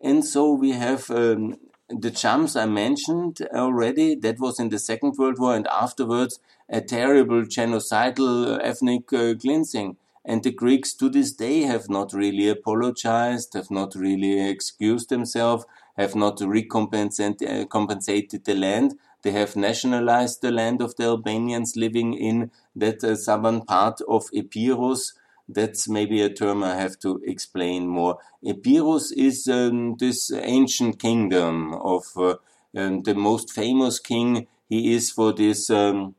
And 0.02 0.24
so 0.24 0.52
we 0.52 0.72
have 0.72 1.10
um, 1.12 1.58
the 1.90 2.12
Chams 2.12 2.60
I 2.60 2.66
mentioned 2.66 3.42
already. 3.54 4.16
That 4.16 4.40
was 4.40 4.60
in 4.60 4.70
the 4.70 4.80
Second 4.80 5.16
World 5.18 5.40
War, 5.40 5.56
and 5.56 5.68
afterwards 5.68 6.40
a 6.70 6.82
terrible 6.82 7.44
genocidal 7.44 8.60
ethnic 8.64 9.14
uh, 9.14 9.36
cleansing 9.36 9.98
and 10.26 10.44
the 10.44 10.52
Greeks 10.52 10.94
to 10.96 11.08
this 11.08 11.32
day 11.32 11.62
have 11.62 11.88
not 11.88 12.12
really 12.12 12.50
apologized, 12.50 13.54
have 13.54 13.70
not 13.70 13.94
really 13.94 14.50
excused 14.50 15.10
themselves, 15.10 15.66
have 15.98 16.16
not 16.16 16.42
recompensated 16.42 17.48
uh, 17.48 18.44
the 18.46 18.56
land. 18.56 18.96
They 19.22 19.32
have 19.32 19.56
nationalized 19.56 20.42
the 20.42 20.52
land 20.52 20.82
of 20.82 20.96
the 20.96 21.06
Albanians 21.06 21.76
living 21.76 22.14
in 22.14 22.52
that 22.76 23.04
uh, 23.04 23.16
southern 23.16 23.62
part 23.62 24.02
of 24.08 24.26
Epirus. 24.34 25.14
That's 25.48 25.88
maybe 25.88 26.22
a 26.22 26.34
term 26.34 26.64
I 26.64 26.76
have 26.76 26.98
to 27.00 27.22
explain 27.24 27.88
more. 27.88 28.18
Epirus 28.44 29.12
is 29.12 29.48
um, 29.48 29.96
this 30.00 30.32
ancient 30.34 31.00
kingdom 31.00 31.76
of 31.76 32.06
uh, 32.18 32.36
um, 32.76 33.04
the 33.04 33.14
most 33.14 33.52
famous 33.52 34.00
king 34.00 34.48
he 34.68 34.94
is 34.94 35.12
for 35.12 35.34
this 35.34 35.70
um, 35.70 36.16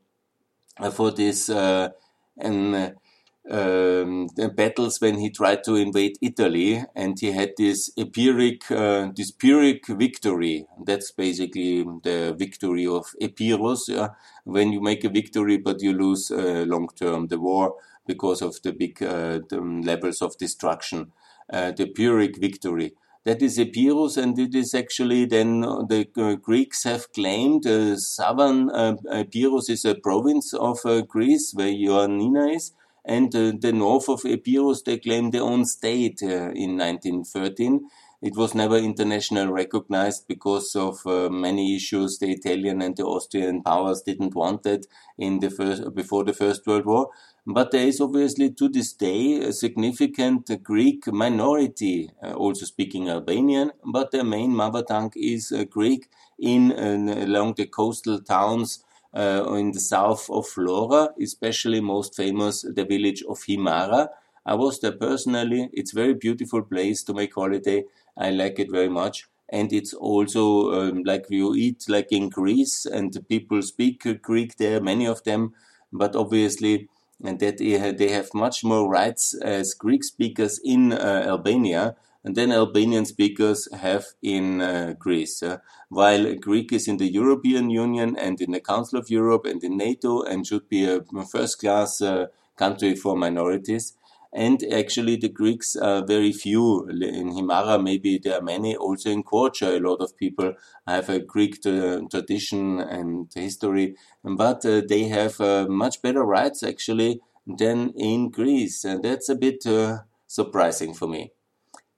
for 0.93 1.11
this 1.11 1.49
uh, 1.49 1.89
um, 3.49 4.27
battles 4.55 4.99
when 4.99 5.17
he 5.17 5.29
tried 5.29 5.63
to 5.63 5.75
invade 5.75 6.17
Italy, 6.21 6.83
and 6.95 7.19
he 7.19 7.31
had 7.31 7.51
this 7.57 7.91
Epiric, 7.97 8.69
uh, 8.71 9.11
this 9.15 9.31
Pyrrhic 9.31 9.87
victory. 9.87 10.65
That's 10.85 11.11
basically 11.11 11.83
the 12.03 12.35
victory 12.37 12.87
of 12.87 13.05
Epirus. 13.21 13.87
Yeah? 13.89 14.09
When 14.43 14.71
you 14.71 14.81
make 14.81 15.03
a 15.03 15.09
victory, 15.09 15.57
but 15.57 15.81
you 15.81 15.93
lose 15.93 16.31
uh, 16.31 16.65
long 16.67 16.89
term 16.95 17.27
the 17.27 17.39
war 17.39 17.75
because 18.05 18.41
of 18.41 18.61
the 18.63 18.73
big 18.73 19.01
uh, 19.01 19.39
the 19.49 19.61
levels 19.83 20.21
of 20.21 20.37
destruction. 20.37 21.11
Uh, 21.51 21.71
the 21.71 21.87
Pyrrhic 21.87 22.37
victory. 22.37 22.93
That 23.23 23.41
is 23.41 23.57
Epirus, 23.57 24.17
and 24.17 24.37
it 24.39 24.55
is 24.55 24.73
actually 24.73 25.25
then 25.25 25.61
the 25.61 26.07
uh, 26.17 26.35
Greeks 26.35 26.83
have 26.83 27.11
claimed 27.13 27.65
uh, 27.65 27.97
southern 27.97 28.69
Epirus 29.09 29.69
is 29.69 29.85
a 29.85 29.95
province 29.95 30.53
of 30.53 30.79
Greece 31.07 31.51
where 31.53 31.67
Ioannina 31.67 32.55
is 32.55 32.71
and 33.07 33.33
uh, 33.33 33.53
the 33.59 33.71
north 33.71 34.09
of 34.09 34.25
Epirus, 34.25 34.81
they 34.83 34.97
claimed 34.97 35.33
their 35.33 35.43
own 35.43 35.63
state 35.65 36.19
uh, 36.21 36.51
in 36.51 36.77
1913. 36.77 37.89
It 38.21 38.35
was 38.35 38.53
never 38.53 38.77
internationally 38.77 39.51
recognized 39.51 40.27
because 40.27 40.75
of 40.75 41.05
uh, 41.05 41.29
many 41.29 41.75
issues. 41.75 42.17
The 42.17 42.31
Italian 42.31 42.81
and 42.81 42.97
the 42.97 43.03
Austrian 43.03 43.61
powers 43.63 44.01
didn't 44.01 44.35
want 44.35 44.65
it 44.65 44.87
in 45.17 45.39
the 45.39 45.49
first, 45.49 45.93
before 45.95 46.25
the 46.25 46.33
First 46.33 46.67
World 46.67 46.85
War. 46.85 47.09
But 47.45 47.71
there 47.71 47.87
is 47.87 48.01
obviously 48.01 48.51
to 48.51 48.67
this 48.67 48.91
day 48.91 49.39
a 49.39 49.53
significant 49.53 50.51
Greek 50.63 51.07
minority, 51.07 52.09
uh, 52.21 52.33
also 52.33 52.65
speaking 52.65 53.07
Albanian, 53.07 53.71
but 53.85 54.11
their 54.11 54.25
main 54.25 54.53
mother 54.53 54.83
tongue 54.83 55.13
is 55.15 55.53
uh, 55.53 55.63
Greek 55.63 56.09
in 56.37 56.73
uh, 56.73 57.23
along 57.23 57.53
the 57.55 57.67
coastal 57.67 58.19
towns 58.19 58.83
in 59.17 59.71
the 59.71 59.79
south 59.79 60.29
of 60.29 60.45
Vlora, 60.45 61.09
especially 61.21 61.81
most 61.81 62.15
famous 62.15 62.61
the 62.61 62.85
village 62.85 63.23
of 63.23 63.39
Himara. 63.39 64.09
I 64.45 64.55
was 64.55 64.79
there 64.79 64.93
personally. 64.93 65.69
It's 65.73 65.91
very 65.91 66.13
beautiful 66.13 66.61
place 66.61 67.03
to 67.03 67.13
make 67.13 67.33
holiday. 67.35 67.83
I 68.17 68.31
like 68.31 68.59
it 68.59 68.71
very 68.71 68.89
much. 68.89 69.27
And 69.49 69.71
it's 69.73 69.93
also 69.93 70.71
um, 70.73 71.03
like 71.03 71.25
you 71.29 71.55
eat 71.55 71.85
like 71.87 72.11
in 72.11 72.29
Greece, 72.29 72.85
and 72.85 73.13
the 73.13 73.21
people 73.21 73.61
speak 73.61 74.21
Greek 74.21 74.57
there, 74.57 74.81
many 74.81 75.05
of 75.05 75.23
them. 75.23 75.53
But 75.91 76.15
obviously, 76.15 76.89
and 77.23 77.39
that 77.39 77.57
they 77.57 78.09
have 78.11 78.33
much 78.33 78.63
more 78.63 78.89
rights 78.89 79.33
as 79.33 79.73
Greek 79.73 80.03
speakers 80.03 80.59
in 80.63 80.93
uh, 80.93 81.23
Albania 81.27 81.95
and 82.27 82.35
then 82.35 82.51
Albanian 82.51 83.05
speakers 83.05 83.69
have 83.71 84.07
in 84.21 84.59
uh, 84.59 84.95
Greece. 84.99 85.41
Uh, 85.41 85.59
while 85.87 86.35
Greek 86.35 86.73
is 86.73 86.85
in 86.85 86.97
the 86.97 87.07
European 87.07 87.69
Union 87.69 88.17
and 88.17 88.41
in 88.41 88.51
the 88.51 88.59
Council 88.59 88.99
of 88.99 89.09
Europe 89.09 89.45
and 89.45 89.63
in 89.63 89.77
NATO 89.77 90.23
and 90.23 90.45
should 90.45 90.67
be 90.67 90.83
a 90.83 91.05
first 91.31 91.57
class 91.57 92.01
uh, 92.01 92.25
country 92.57 92.97
for 92.97 93.15
minorities. 93.15 93.93
And 94.33 94.61
actually, 94.73 95.15
the 95.15 95.29
Greeks 95.29 95.77
are 95.77 96.05
very 96.05 96.33
few. 96.33 96.89
In 96.89 97.31
Himara, 97.31 97.81
maybe 97.81 98.19
there 98.21 98.39
are 98.39 98.43
many. 98.43 98.75
Also 98.75 99.09
in 99.09 99.23
Korcha, 99.23 99.77
a 99.77 99.79
lot 99.79 100.01
of 100.01 100.17
people 100.17 100.53
have 100.85 101.07
a 101.07 101.19
Greek 101.19 101.61
tradition 101.61 102.81
and 102.81 103.31
history, 103.33 103.95
but 104.21 104.65
uh, 104.65 104.81
they 104.85 105.05
have 105.05 105.39
uh, 105.39 105.65
much 105.69 106.01
better 106.01 106.25
rights 106.25 106.61
actually 106.61 107.21
than 107.47 107.93
in 107.95 108.31
Greece. 108.31 108.83
And 108.83 109.01
that's 109.01 109.29
a 109.29 109.35
bit 109.35 109.65
uh, 109.65 109.99
surprising 110.27 110.93
for 110.93 111.07
me. 111.07 111.31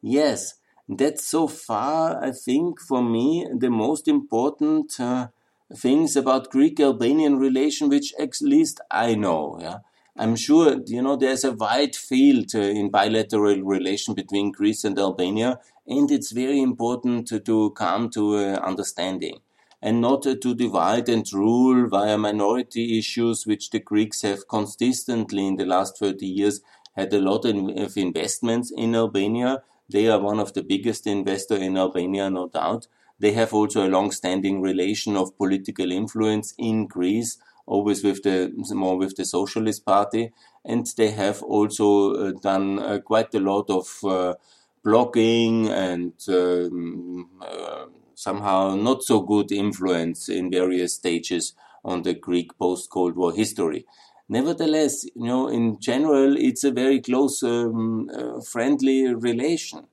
Yes, 0.02 0.56
that's 0.88 1.26
so 1.26 1.48
far, 1.48 2.24
I 2.24 2.32
think, 2.32 2.80
for 2.80 3.02
me, 3.04 3.46
the 3.58 3.70
most 3.70 4.08
important 4.08 5.00
uh, 5.00 5.28
things 5.76 6.16
about 6.16 6.50
Greek-Albanian 6.50 7.38
relation, 7.38 7.90
which 7.90 8.14
at 8.20 8.42
least 8.42 8.80
I 8.90 9.16
know. 9.16 9.58
Yeah, 9.62 9.80
I'm 10.18 10.36
sure 10.36 10.82
you 10.88 11.02
know 11.02 11.16
there's 11.16 11.44
a 11.44 11.52
wide 11.54 11.96
field 11.96 12.56
uh, 12.56 12.60
in 12.60 12.90
bilateral 12.90 13.62
relation 13.62 14.14
between 14.16 14.52
Greece 14.52 14.84
and 14.84 14.98
Albania, 14.98 15.60
and 15.88 16.10
it's 16.12 16.32
very 16.32 16.62
important 16.62 17.28
to, 17.28 17.40
to 17.42 17.72
come 17.72 18.10
to 18.12 18.36
uh, 18.36 18.60
understanding 18.64 19.40
and 19.82 20.02
not 20.02 20.26
uh, 20.28 20.36
to 20.42 20.54
divide 20.56 21.08
and 21.10 21.32
rule 21.34 21.88
via 21.88 22.18
minority 22.18 22.98
issues, 22.98 23.46
which 23.46 23.70
the 23.70 23.80
Greeks 23.80 24.22
have 24.24 24.48
consistently 24.48 25.46
in 25.48 25.56
the 25.56 25.66
last 25.66 25.98
30 25.98 26.26
years 26.26 26.62
had 26.96 27.14
a 27.14 27.20
lot 27.22 27.46
of 27.46 27.98
investments 27.98 28.72
in 28.76 28.96
Albania 28.96 29.64
they 29.90 30.08
are 30.08 30.20
one 30.20 30.40
of 30.40 30.54
the 30.54 30.64
biggest 30.64 31.08
investor 31.08 31.56
in 31.56 31.78
Albania, 31.78 32.30
no 32.30 32.48
doubt. 32.48 32.88
They 33.20 33.34
have 33.34 33.54
also 33.54 33.86
a 33.86 33.90
long-standing 33.90 34.62
relation 34.62 35.18
of 35.18 35.38
political 35.38 35.92
influence 35.92 36.54
in 36.58 36.88
Greece, 36.88 37.38
always 37.66 38.04
with 38.04 38.24
the 38.24 38.52
more 38.72 38.98
with 38.98 39.16
the 39.16 39.26
Socialist 39.26 39.86
Party, 39.86 40.32
and 40.64 40.86
they 40.98 41.12
have 41.12 41.44
also 41.44 42.14
uh, 42.14 42.32
done 42.32 42.80
uh, 42.80 43.00
quite 43.00 43.34
a 43.36 43.40
lot 43.40 43.70
of 43.70 44.00
uh, 44.04 44.36
blocking 44.84 45.68
and 45.70 46.14
um, 46.30 47.30
uh, 47.42 47.86
somehow 48.16 48.76
not 48.76 49.04
so 49.04 49.22
good 49.22 49.52
influence 49.52 50.30
in 50.30 50.50
various 50.52 50.94
stages 50.94 51.54
on 51.84 52.02
the 52.04 52.14
Greek 52.14 52.58
post-Cold 52.58 53.16
War 53.16 53.32
history. 53.34 53.86
Nevertheless, 54.30 55.06
you 55.16 55.26
know, 55.26 55.48
in 55.48 55.80
general, 55.80 56.38
it's 56.38 56.64
a 56.64 56.72
very 56.72 57.02
close, 57.02 57.42
um, 57.44 58.10
uh, 58.14 58.40
friendly 58.42 59.14
relation. 59.14 59.88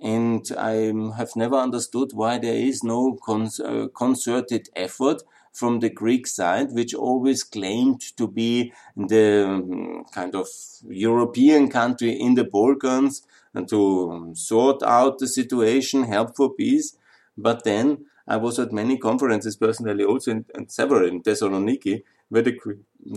And 0.00 0.44
I 0.58 0.92
have 1.16 1.36
never 1.36 1.56
understood 1.56 2.10
why 2.12 2.38
there 2.38 2.54
is 2.54 2.82
no 2.82 3.18
uh, 3.28 3.88
concerted 3.94 4.68
effort 4.74 5.22
from 5.52 5.80
the 5.80 5.90
Greek 5.90 6.26
side, 6.26 6.72
which 6.72 6.94
always 6.94 7.44
claimed 7.44 8.00
to 8.16 8.26
be 8.26 8.72
the 8.96 9.46
um, 9.46 10.04
kind 10.12 10.34
of 10.34 10.48
European 10.88 11.68
country 11.68 12.12
in 12.18 12.34
the 12.34 12.44
Balkans 12.44 13.22
and 13.54 13.68
to 13.68 14.32
sort 14.34 14.82
out 14.82 15.18
the 15.18 15.28
situation, 15.28 16.04
help 16.04 16.34
for 16.34 16.54
peace. 16.54 16.96
But 17.36 17.64
then 17.64 18.06
I 18.26 18.36
was 18.36 18.58
at 18.58 18.72
many 18.72 18.98
conferences 18.98 19.56
personally, 19.56 20.04
also 20.04 20.30
in, 20.30 20.44
and 20.54 20.70
several 20.70 21.06
in 21.06 21.22
Thessaloniki, 21.22 22.02
where 22.28 22.42
the 22.42 22.58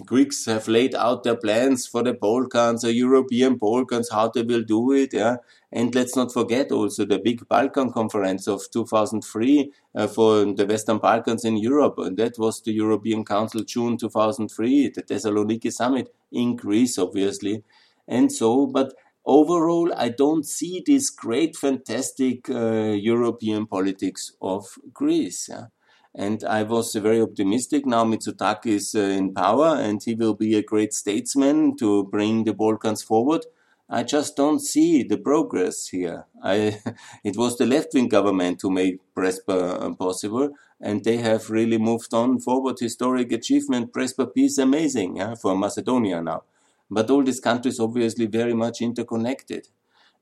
Greeks 0.05 0.45
have 0.45 0.67
laid 0.67 0.93
out 0.93 1.23
their 1.23 1.37
plans 1.37 1.87
for 1.87 2.03
the 2.03 2.13
Balkans, 2.13 2.81
the 2.81 2.93
European 2.93 3.55
Balkans, 3.55 4.09
how 4.11 4.27
they 4.29 4.41
will 4.41 4.63
do 4.63 4.91
it. 4.91 5.13
Yeah. 5.13 5.37
And 5.71 5.95
let's 5.95 6.15
not 6.15 6.33
forget 6.33 6.71
also 6.71 7.05
the 7.05 7.19
big 7.19 7.47
Balkan 7.47 7.93
conference 7.93 8.47
of 8.47 8.63
2003 8.71 9.71
uh, 9.95 10.07
for 10.07 10.43
the 10.43 10.65
Western 10.65 10.97
Balkans 10.97 11.45
in 11.45 11.55
Europe. 11.55 11.95
And 11.99 12.17
that 12.17 12.37
was 12.37 12.61
the 12.61 12.73
European 12.73 13.23
Council 13.23 13.63
June 13.63 13.97
2003, 13.97 14.89
the 14.89 15.03
Thessaloniki 15.03 15.71
summit 15.71 16.13
in 16.31 16.55
Greece, 16.57 16.97
obviously. 16.97 17.63
And 18.07 18.31
so, 18.31 18.67
but 18.67 18.93
overall, 19.25 19.93
I 19.95 20.09
don't 20.09 20.45
see 20.45 20.83
this 20.85 21.09
great, 21.09 21.55
fantastic 21.55 22.49
uh, 22.49 22.91
European 22.91 23.65
politics 23.65 24.33
of 24.41 24.65
Greece. 24.93 25.47
Yeah? 25.49 25.65
And 26.13 26.43
I 26.43 26.63
was 26.63 26.95
very 26.95 27.21
optimistic. 27.21 27.85
Now 27.85 28.05
Mitsotakis 28.05 28.65
is 28.65 28.95
uh, 28.95 28.99
in 28.99 29.33
power 29.33 29.75
and 29.75 30.01
he 30.01 30.15
will 30.15 30.33
be 30.33 30.55
a 30.55 30.63
great 30.63 30.93
statesman 30.93 31.75
to 31.77 32.05
bring 32.05 32.45
the 32.45 32.53
Balkans 32.53 33.03
forward. 33.03 33.45
I 33.89 34.03
just 34.03 34.35
don't 34.35 34.59
see 34.59 35.03
the 35.03 35.17
progress 35.17 35.89
here. 35.89 36.25
I, 36.41 36.79
it 37.23 37.37
was 37.37 37.57
the 37.57 37.65
left-wing 37.65 38.07
government 38.07 38.61
who 38.61 38.71
made 38.71 38.99
Prespa 39.15 39.97
possible, 39.99 40.49
and 40.81 41.03
they 41.03 41.17
have 41.17 41.51
really 41.51 41.77
moved 41.77 42.13
on 42.13 42.39
forward. 42.39 42.77
Historic 42.79 43.31
achievement, 43.31 43.93
Prespa 43.93 44.33
peace, 44.33 44.57
amazing 44.57 45.17
yeah, 45.17 45.35
for 45.35 45.55
Macedonia 45.55 46.21
now. 46.21 46.43
But 46.89 47.09
all 47.09 47.23
these 47.23 47.39
countries 47.39 47.79
obviously 47.79 48.27
very 48.27 48.53
much 48.53 48.81
interconnected. 48.81 49.67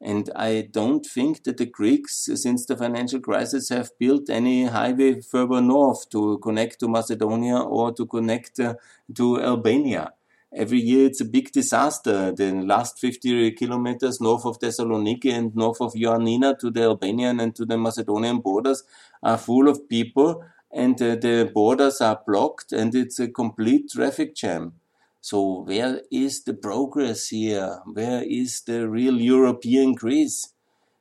And 0.01 0.29
I 0.35 0.67
don't 0.69 1.05
think 1.05 1.43
that 1.43 1.57
the 1.57 1.65
Greeks, 1.65 2.27
since 2.35 2.65
the 2.65 2.75
financial 2.75 3.21
crisis, 3.21 3.69
have 3.69 3.97
built 3.97 4.29
any 4.29 4.65
highway 4.65 5.21
further 5.21 5.61
north 5.61 6.09
to 6.09 6.39
connect 6.39 6.79
to 6.81 6.89
Macedonia 6.89 7.57
or 7.57 7.93
to 7.93 8.05
connect 8.05 8.59
uh, 8.59 8.73
to 9.15 9.41
Albania. 9.41 10.11
Every 10.55 10.79
year 10.79 11.07
it's 11.07 11.21
a 11.21 11.25
big 11.25 11.51
disaster. 11.51 12.31
The 12.31 12.51
last 12.51 12.99
50 12.99 13.51
kilometers 13.53 14.21
north 14.21 14.45
of 14.45 14.59
Thessaloniki 14.59 15.33
and 15.33 15.55
north 15.55 15.81
of 15.81 15.93
Ioannina 15.93 16.59
to 16.59 16.69
the 16.69 16.83
Albanian 16.83 17.39
and 17.39 17.55
to 17.55 17.65
the 17.65 17.77
Macedonian 17.77 18.39
borders 18.39 18.83
are 19.23 19.37
full 19.37 19.67
of 19.67 19.89
people 19.89 20.43
and 20.71 21.01
uh, 21.01 21.15
the 21.15 21.49
borders 21.53 22.01
are 22.01 22.21
blocked 22.27 22.71
and 22.71 22.93
it's 22.93 23.19
a 23.19 23.29
complete 23.29 23.89
traffic 23.91 24.35
jam. 24.35 24.73
So 25.23 25.63
where 25.65 26.01
is 26.11 26.43
the 26.43 26.53
progress 26.53 27.29
here? 27.29 27.79
Where 27.85 28.21
is 28.27 28.61
the 28.67 28.89
real 28.89 29.21
European 29.21 29.93
Greece? 29.93 30.51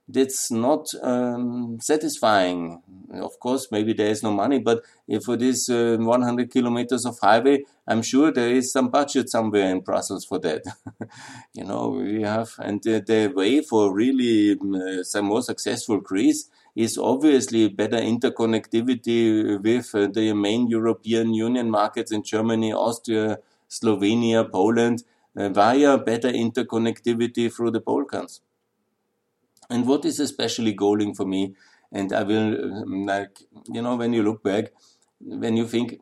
That's 0.07 0.49
not 0.49 0.87
um, 1.03 1.79
satisfying. 1.81 2.83
of 3.15 3.41
course, 3.41 3.67
maybe 3.73 3.93
there 3.95 4.13
is 4.13 4.23
no 4.23 4.31
money, 4.31 4.61
but 4.61 4.85
for 5.25 5.37
this 5.37 5.69
uh, 5.69 5.97
100 5.99 6.53
kilometers 6.53 7.05
of 7.05 7.19
highway, 7.21 7.65
I'm 7.89 8.03
sure 8.03 8.31
there 8.31 8.55
is 8.55 8.71
some 8.71 8.91
budget 8.91 9.29
somewhere 9.29 9.69
in 9.69 9.81
Brussels 9.81 10.25
for 10.25 10.39
that. 10.39 10.63
you 11.53 11.65
know, 11.65 11.89
we 11.89 12.23
have, 12.23 12.51
and 12.61 12.81
the, 12.81 13.03
the 13.05 13.27
way 13.35 13.61
for 13.61 13.93
really 13.93 14.53
um, 14.53 14.75
uh, 14.77 15.03
some 15.03 15.25
more 15.25 15.43
successful 15.43 15.99
Greece 15.99 16.49
is 16.77 16.97
obviously 16.97 17.69
better 17.69 17.99
interconnectivity 17.99 19.61
with 19.61 19.93
uh, 19.97 20.07
the 20.07 20.33
main 20.33 20.69
European 20.69 21.35
Union 21.35 21.69
markets 21.69 22.13
in 22.13 22.23
Germany, 22.23 22.73
Austria, 22.73 23.39
Slovenia, 23.73 24.45
Poland, 24.45 25.05
uh, 25.37 25.49
via 25.49 25.97
better 25.99 26.31
interconnectivity 26.31 27.51
through 27.53 27.73
the 27.73 27.81
Balkans. 27.81 28.43
And 29.71 29.87
what 29.87 30.05
is 30.05 30.21
especially 30.21 30.75
galling 30.75 31.15
for 31.15 31.25
me, 31.25 31.55
and 31.91 32.13
I 32.13 32.23
will, 32.25 32.49
um, 32.65 33.07
like, 33.07 33.39
you 33.75 33.81
know, 33.81 33.97
when 33.97 34.13
you 34.13 34.23
look 34.23 34.43
back, 34.43 34.73
when 35.21 35.57
you 35.57 35.67
think 35.67 36.01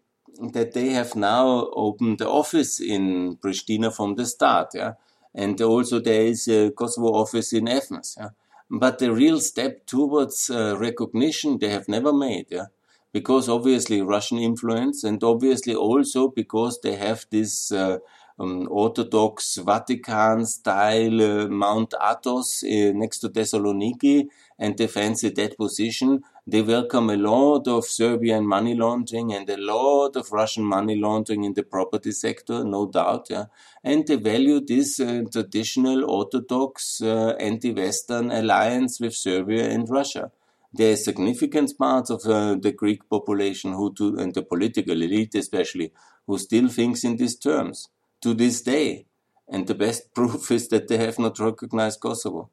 that 0.52 0.72
they 0.72 0.88
have 0.90 1.14
now 1.14 1.68
opened 1.74 2.18
the 2.18 2.28
office 2.28 2.80
in 2.80 3.37
Pristina 3.37 3.94
from 3.94 4.14
the 4.16 4.26
start, 4.26 4.68
yeah, 4.74 4.94
and 5.35 5.61
also 5.61 6.00
there 6.00 6.22
is 6.22 6.48
a 6.48 6.70
Kosovo 6.70 7.12
office 7.12 7.52
in 7.52 7.68
Athens, 7.68 8.16
yeah, 8.18 8.30
but 8.70 8.98
the 8.98 9.12
real 9.12 9.38
step 9.40 9.87
towards 9.87 10.50
uh, 10.50 10.76
recognition 10.78 11.59
they 11.59 11.68
have 11.68 11.88
never 11.88 12.12
made, 12.12 12.46
yeah, 12.50 12.66
because 13.12 13.49
obviously 13.49 14.03
Russian 14.03 14.38
influence, 14.38 15.05
and 15.05 15.23
obviously 15.23 15.75
also 15.75 16.29
because 16.29 16.81
they 16.83 16.96
have 16.96 17.27
this. 17.31 17.73
Uh, 17.73 17.99
um, 18.40 18.68
Orthodox 18.70 19.59
Vatican 19.59 20.46
style 20.46 21.20
uh, 21.20 21.49
Mount 21.49 21.92
Athos 22.01 22.64
uh, 22.64 22.92
next 22.94 23.18
to 23.18 23.29
Thessaloniki 23.29 24.29
and 24.59 24.77
they 24.79 24.87
fancy 24.87 25.29
that 25.29 25.57
position. 25.59 26.23
They 26.46 26.62
welcome 26.62 27.11
a 27.11 27.16
lot 27.16 27.68
of 27.68 27.85
Serbian 27.85 28.46
money 28.46 28.75
laundering 28.75 29.33
and 29.33 29.49
a 29.51 29.59
lot 29.59 30.16
of 30.16 30.33
Russian 30.33 30.64
money 30.64 30.96
laundering 30.96 31.44
in 31.44 31.53
the 31.55 31.62
property 31.62 32.12
sector, 32.12 32.64
no 32.64 32.87
doubt. 32.87 33.27
Yeah. 33.29 33.46
And 33.85 34.07
they 34.07 34.16
value 34.16 34.61
this 34.61 34.99
uh, 35.01 35.23
traditional 35.31 36.11
Orthodox 36.11 37.03
uh, 37.03 37.35
anti-Western 37.38 38.31
alliance 38.31 39.01
with 39.01 39.14
Serbia 39.14 39.68
and 39.68 39.88
Russia. 39.88 40.33
There 40.72 40.92
are 40.92 40.96
significant 40.96 41.76
parts 41.76 42.11
of 42.11 42.24
uh, 42.26 42.54
the 42.54 42.72
Greek 42.72 43.09
population 43.09 43.72
who 43.72 43.92
and 44.18 44.35
the 44.35 44.42
political 44.42 45.02
elite 45.02 45.35
especially, 45.35 45.92
who 46.26 46.38
still 46.38 46.68
thinks 46.68 47.02
in 47.02 47.16
these 47.16 47.37
terms 47.37 47.88
to 48.22 48.35
this 48.35 48.62
day. 48.62 49.06
And 49.48 49.66
the 49.66 49.74
best 49.74 50.14
proof 50.14 50.50
is 50.50 50.68
that 50.68 50.88
they 50.88 50.98
have 50.98 51.18
not 51.18 51.38
recognized 51.38 52.00
Kosovo. 52.00 52.50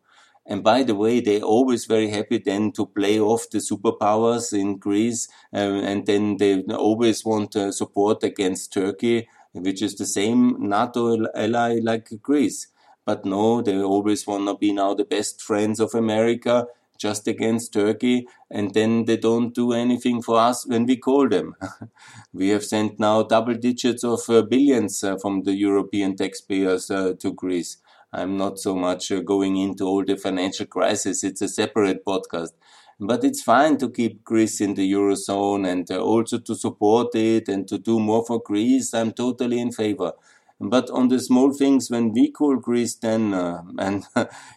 And 0.50 0.64
by 0.64 0.84
the 0.84 0.96
way, 0.96 1.20
they're 1.20 1.42
always 1.42 1.86
very 1.86 2.10
happy 2.10 2.38
then 2.38 2.72
to 2.72 2.86
play 2.86 3.20
off 3.20 3.50
the 3.50 3.58
superpowers 3.58 4.58
in 4.58 4.78
Greece. 4.78 5.28
Um, 5.52 5.76
and 5.84 6.06
then 6.06 6.38
they 6.38 6.62
always 6.62 7.26
want 7.26 7.56
uh, 7.56 7.72
support 7.74 8.24
against 8.24 8.72
Turkey, 8.72 9.28
which 9.52 9.82
is 9.82 9.96
the 9.96 10.06
same 10.06 10.56
NATO 10.70 11.26
ally 11.36 11.80
like 11.84 12.10
Greece. 12.22 12.68
But 13.06 13.26
no, 13.26 13.62
they 13.62 13.78
always 13.78 14.26
want 14.26 14.48
to 14.48 14.56
be 14.56 14.72
now 14.72 14.94
the 14.94 15.06
best 15.06 15.42
friends 15.42 15.82
of 15.82 15.94
America 15.94 16.68
just 16.98 17.28
against 17.28 17.74
Turkey, 17.74 18.28
and 18.50 18.74
then 18.74 19.06
they 19.06 19.18
don't 19.18 19.54
do 19.54 19.74
anything 19.74 20.22
for 20.22 20.40
us 20.40 20.66
when 20.68 20.86
we 20.86 20.98
call 20.98 21.28
them. 21.30 21.56
we 22.34 22.50
have 22.50 22.64
sent 22.66 23.00
now 23.00 23.24
double 23.24 23.54
digits 23.56 24.04
of 24.04 24.22
uh, 24.30 24.42
billions 24.42 25.04
uh, 25.04 25.18
from 25.18 25.44
the 25.44 25.54
European 25.54 26.16
taxpayers 26.16 26.90
uh, 26.92 27.14
to 27.20 27.34
Greece. 27.34 27.78
I'm 28.14 28.38
not 28.38 28.60
so 28.60 28.76
much 28.76 29.12
uh, 29.12 29.20
going 29.22 29.58
into 29.58 29.86
all 29.86 30.04
the 30.06 30.18
financial 30.18 30.66
crisis. 30.66 31.24
It's 31.24 31.42
a 31.42 31.48
separate 31.50 32.06
podcast. 32.06 32.52
But 33.00 33.24
it's 33.24 33.44
fine 33.44 33.78
to 33.78 33.90
keep 33.92 34.24
Greece 34.24 34.60
in 34.60 34.74
the 34.74 34.92
Eurozone 34.92 35.68
and 35.68 35.90
uh, 35.92 36.00
also 36.00 36.40
to 36.40 36.56
support 36.56 37.14
it 37.16 37.48
and 37.48 37.68
to 37.68 37.78
do 37.78 38.00
more 38.00 38.26
for 38.26 38.42
Greece. 38.42 38.94
I'm 38.94 39.12
totally 39.12 39.60
in 39.60 39.72
favor. 39.72 40.14
But 40.60 40.90
on 40.90 41.08
the 41.10 41.20
small 41.20 41.54
things, 41.54 41.90
when 41.90 42.14
we 42.14 42.32
call 42.32 42.56
Greece, 42.58 42.96
then, 42.96 43.34
uh, 43.34 43.62
and 43.78 44.06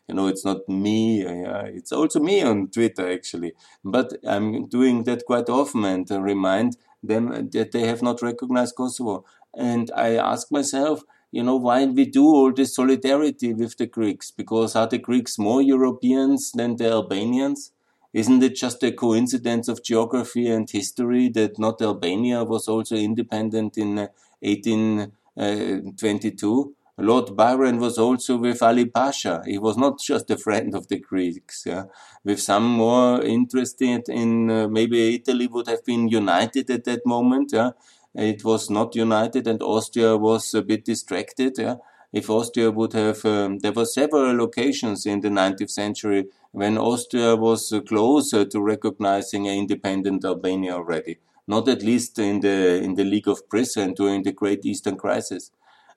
you 0.08 0.14
know, 0.14 0.26
it's 0.28 0.44
not 0.44 0.68
me, 0.68 1.24
uh, 1.26 1.64
it's 1.64 1.92
also 1.92 2.20
me 2.20 2.42
on 2.42 2.68
Twitter 2.68 3.10
actually. 3.10 3.52
But 3.84 4.12
I'm 4.26 4.66
doing 4.66 5.04
that 5.04 5.26
quite 5.26 5.48
often 5.48 5.84
and 5.84 6.10
uh, 6.10 6.20
remind 6.20 6.76
them 7.02 7.50
that 7.50 7.72
they 7.72 7.86
have 7.86 8.02
not 8.02 8.22
recognized 8.22 8.76
Kosovo. 8.76 9.24
And 9.54 9.90
I 9.96 10.16
ask 10.16 10.50
myself, 10.50 11.02
you 11.32 11.42
know, 11.42 11.56
why 11.56 11.84
we 11.86 12.06
do 12.06 12.24
all 12.26 12.52
this 12.52 12.74
solidarity 12.74 13.52
with 13.54 13.76
the 13.76 13.86
Greeks? 13.86 14.30
Because 14.30 14.74
are 14.76 14.86
the 14.86 14.98
Greeks 14.98 15.38
more 15.38 15.62
Europeans 15.62 16.52
than 16.52 16.76
the 16.76 16.90
Albanians? 16.90 17.72
Isn't 18.12 18.42
it 18.42 18.56
just 18.56 18.82
a 18.82 18.90
coincidence 18.92 19.68
of 19.68 19.82
geography 19.84 20.48
and 20.48 20.68
history 20.68 21.28
that 21.30 21.58
not 21.58 21.80
Albania 21.82 22.42
was 22.44 22.66
also 22.68 22.96
independent 22.96 23.78
in 23.78 24.08
18? 24.42 25.12
Uh, 25.36 25.78
22, 25.98 26.74
Lord 27.00 27.34
Byron 27.34 27.78
was 27.78 27.98
also 27.98 28.36
with 28.36 28.62
Ali 28.62 28.84
Pasha. 28.84 29.42
He 29.46 29.58
was 29.58 29.76
not 29.78 29.98
just 29.98 30.30
a 30.30 30.36
friend 30.36 30.74
of 30.74 30.88
the 30.88 30.98
Greeks. 30.98 31.64
Yeah? 31.64 31.84
With 32.24 32.40
some 32.40 32.64
more 32.64 33.22
interested 33.22 34.08
in 34.08 34.50
uh, 34.50 34.68
maybe 34.68 35.14
Italy 35.14 35.46
would 35.46 35.66
have 35.66 35.84
been 35.84 36.08
united 36.08 36.68
at 36.70 36.84
that 36.84 37.06
moment. 37.06 37.52
Yeah? 37.52 37.70
It 38.14 38.44
was 38.44 38.68
not 38.68 38.94
united, 38.94 39.46
and 39.46 39.62
Austria 39.62 40.16
was 40.16 40.52
a 40.52 40.62
bit 40.62 40.84
distracted. 40.84 41.54
Yeah? 41.58 41.76
If 42.12 42.28
Austria 42.28 42.70
would 42.70 42.92
have, 42.92 43.24
um, 43.24 43.60
there 43.60 43.72
were 43.72 43.86
several 43.86 44.42
occasions 44.42 45.06
in 45.06 45.20
the 45.20 45.28
19th 45.28 45.70
century 45.70 46.26
when 46.52 46.76
Austria 46.76 47.36
was 47.36 47.72
closer 47.88 48.44
to 48.44 48.60
recognizing 48.60 49.48
an 49.48 49.54
independent 49.54 50.24
Albania 50.24 50.74
already 50.74 51.18
not 51.50 51.68
at 51.68 51.82
least 51.82 52.18
in 52.18 52.38
the 52.40 52.58
in 52.86 52.94
the 52.94 53.04
League 53.12 53.28
of 53.28 53.48
Prizren 53.48 53.92
during 54.00 54.22
the 54.22 54.36
Great 54.40 54.64
Eastern 54.64 54.96
Crisis. 54.96 55.50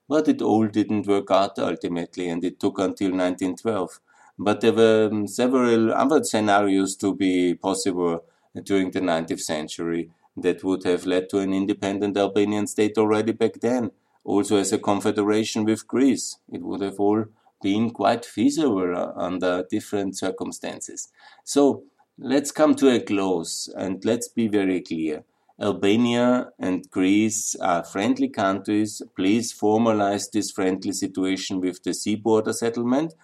But 0.08 0.26
it 0.28 0.42
all 0.42 0.66
didn't 0.66 1.06
work 1.06 1.30
out 1.30 1.58
ultimately, 1.58 2.28
and 2.28 2.42
it 2.44 2.58
took 2.58 2.78
until 2.78 3.12
1912. 3.12 4.00
But 4.36 4.60
there 4.60 4.72
were 4.72 5.08
um, 5.12 5.28
several 5.28 5.92
other 5.92 6.24
scenarios 6.24 6.96
to 6.96 7.14
be 7.14 7.54
possible 7.54 8.24
during 8.64 8.90
the 8.90 9.00
19th 9.00 9.40
century 9.40 10.10
that 10.36 10.64
would 10.64 10.82
have 10.84 11.06
led 11.06 11.28
to 11.30 11.38
an 11.38 11.54
independent 11.54 12.16
Albanian 12.16 12.66
state 12.66 12.98
already 12.98 13.32
back 13.32 13.54
then, 13.60 13.92
also 14.24 14.56
as 14.56 14.72
a 14.72 14.78
confederation 14.90 15.64
with 15.64 15.86
Greece. 15.86 16.38
It 16.52 16.62
would 16.62 16.80
have 16.80 16.98
all 16.98 17.26
been 17.62 17.90
quite 17.90 18.24
feasible 18.24 18.92
uh, 18.96 19.12
under 19.16 19.64
different 19.70 20.18
circumstances. 20.18 21.08
So 21.44 21.84
let's 22.18 22.50
come 22.50 22.74
to 22.74 22.88
a 22.88 23.00
close 23.00 23.72
and 23.76 24.04
let's 24.04 24.26
be 24.26 24.48
very 24.48 24.80
clear. 24.80 25.22
Albania 25.60 26.50
and 26.58 26.90
Greece 26.90 27.54
are 27.60 27.84
friendly 27.84 28.28
countries. 28.28 29.00
Please 29.14 29.52
formalize 29.52 30.30
this 30.32 30.50
friendly 30.50 30.92
situation 30.92 31.60
with 31.60 31.82
the 31.84 31.94
sea 31.94 32.16
border 32.16 32.52
settlement. 32.52 33.14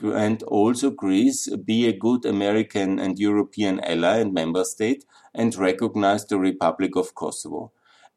And 0.00 0.42
also, 0.44 0.90
Greece 0.90 1.48
be 1.64 1.86
a 1.86 1.92
good 1.92 2.24
American 2.24 2.98
and 2.98 3.18
European 3.18 3.80
ally 3.80 4.18
and 4.18 4.32
member 4.32 4.64
state 4.64 5.04
and 5.34 5.54
recognize 5.56 6.24
the 6.26 6.38
Republic 6.38 6.96
of 6.96 7.14
Kosovo 7.14 7.72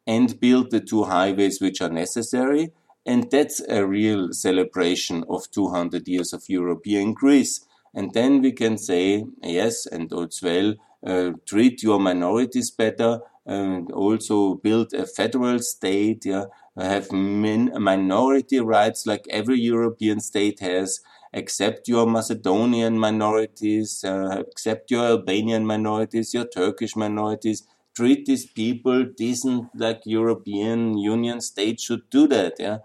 and 0.06 0.40
build 0.40 0.72
the 0.72 0.80
two 0.80 1.04
highways 1.04 1.62
which 1.62 1.82
are 1.82 1.90
necessary. 1.90 2.72
And 3.06 3.30
that's 3.32 3.62
a 3.68 3.86
real 3.86 4.32
celebration 4.32 5.24
of 5.30 5.50
200 5.52 6.08
years 6.08 6.34
of 6.34 6.50
European 6.50 7.14
Greece. 7.14 7.66
And 7.94 8.14
then 8.14 8.42
we 8.42 8.52
can 8.52 8.78
say, 8.78 9.26
yes, 9.42 9.86
and 9.86 10.12
as 10.14 10.42
well, 10.44 10.76
uh, 11.06 11.32
treat 11.46 11.82
your 11.82 12.00
minorities 12.00 12.72
better, 12.72 13.22
and 13.58 13.92
also 13.92 14.56
build 14.56 14.94
a 14.94 15.06
federal 15.06 15.60
state, 15.60 16.26
yeah, 16.26 16.46
have 16.78 17.12
min- 17.12 17.74
minority 17.92 18.60
rights 18.60 19.06
like 19.06 19.26
every 19.30 19.60
European 19.60 20.20
state 20.20 20.60
has, 20.60 21.02
accept 21.34 21.88
your 21.88 22.06
Macedonian 22.08 22.98
minorities, 23.00 24.04
uh, 24.04 24.44
accept 24.52 24.92
your 24.92 25.06
Albanian 25.06 25.66
minorities, 25.66 26.34
your 26.34 26.48
Turkish 26.48 26.96
minorities, 26.96 27.64
treat 27.96 28.26
these 28.26 28.46
people 28.46 29.06
decent 29.18 29.70
like 29.76 30.02
European 30.06 30.98
Union 30.98 31.42
states 31.42 31.84
should 31.84 32.10
do 32.10 32.28
that, 32.28 32.54
yeah, 32.60 32.78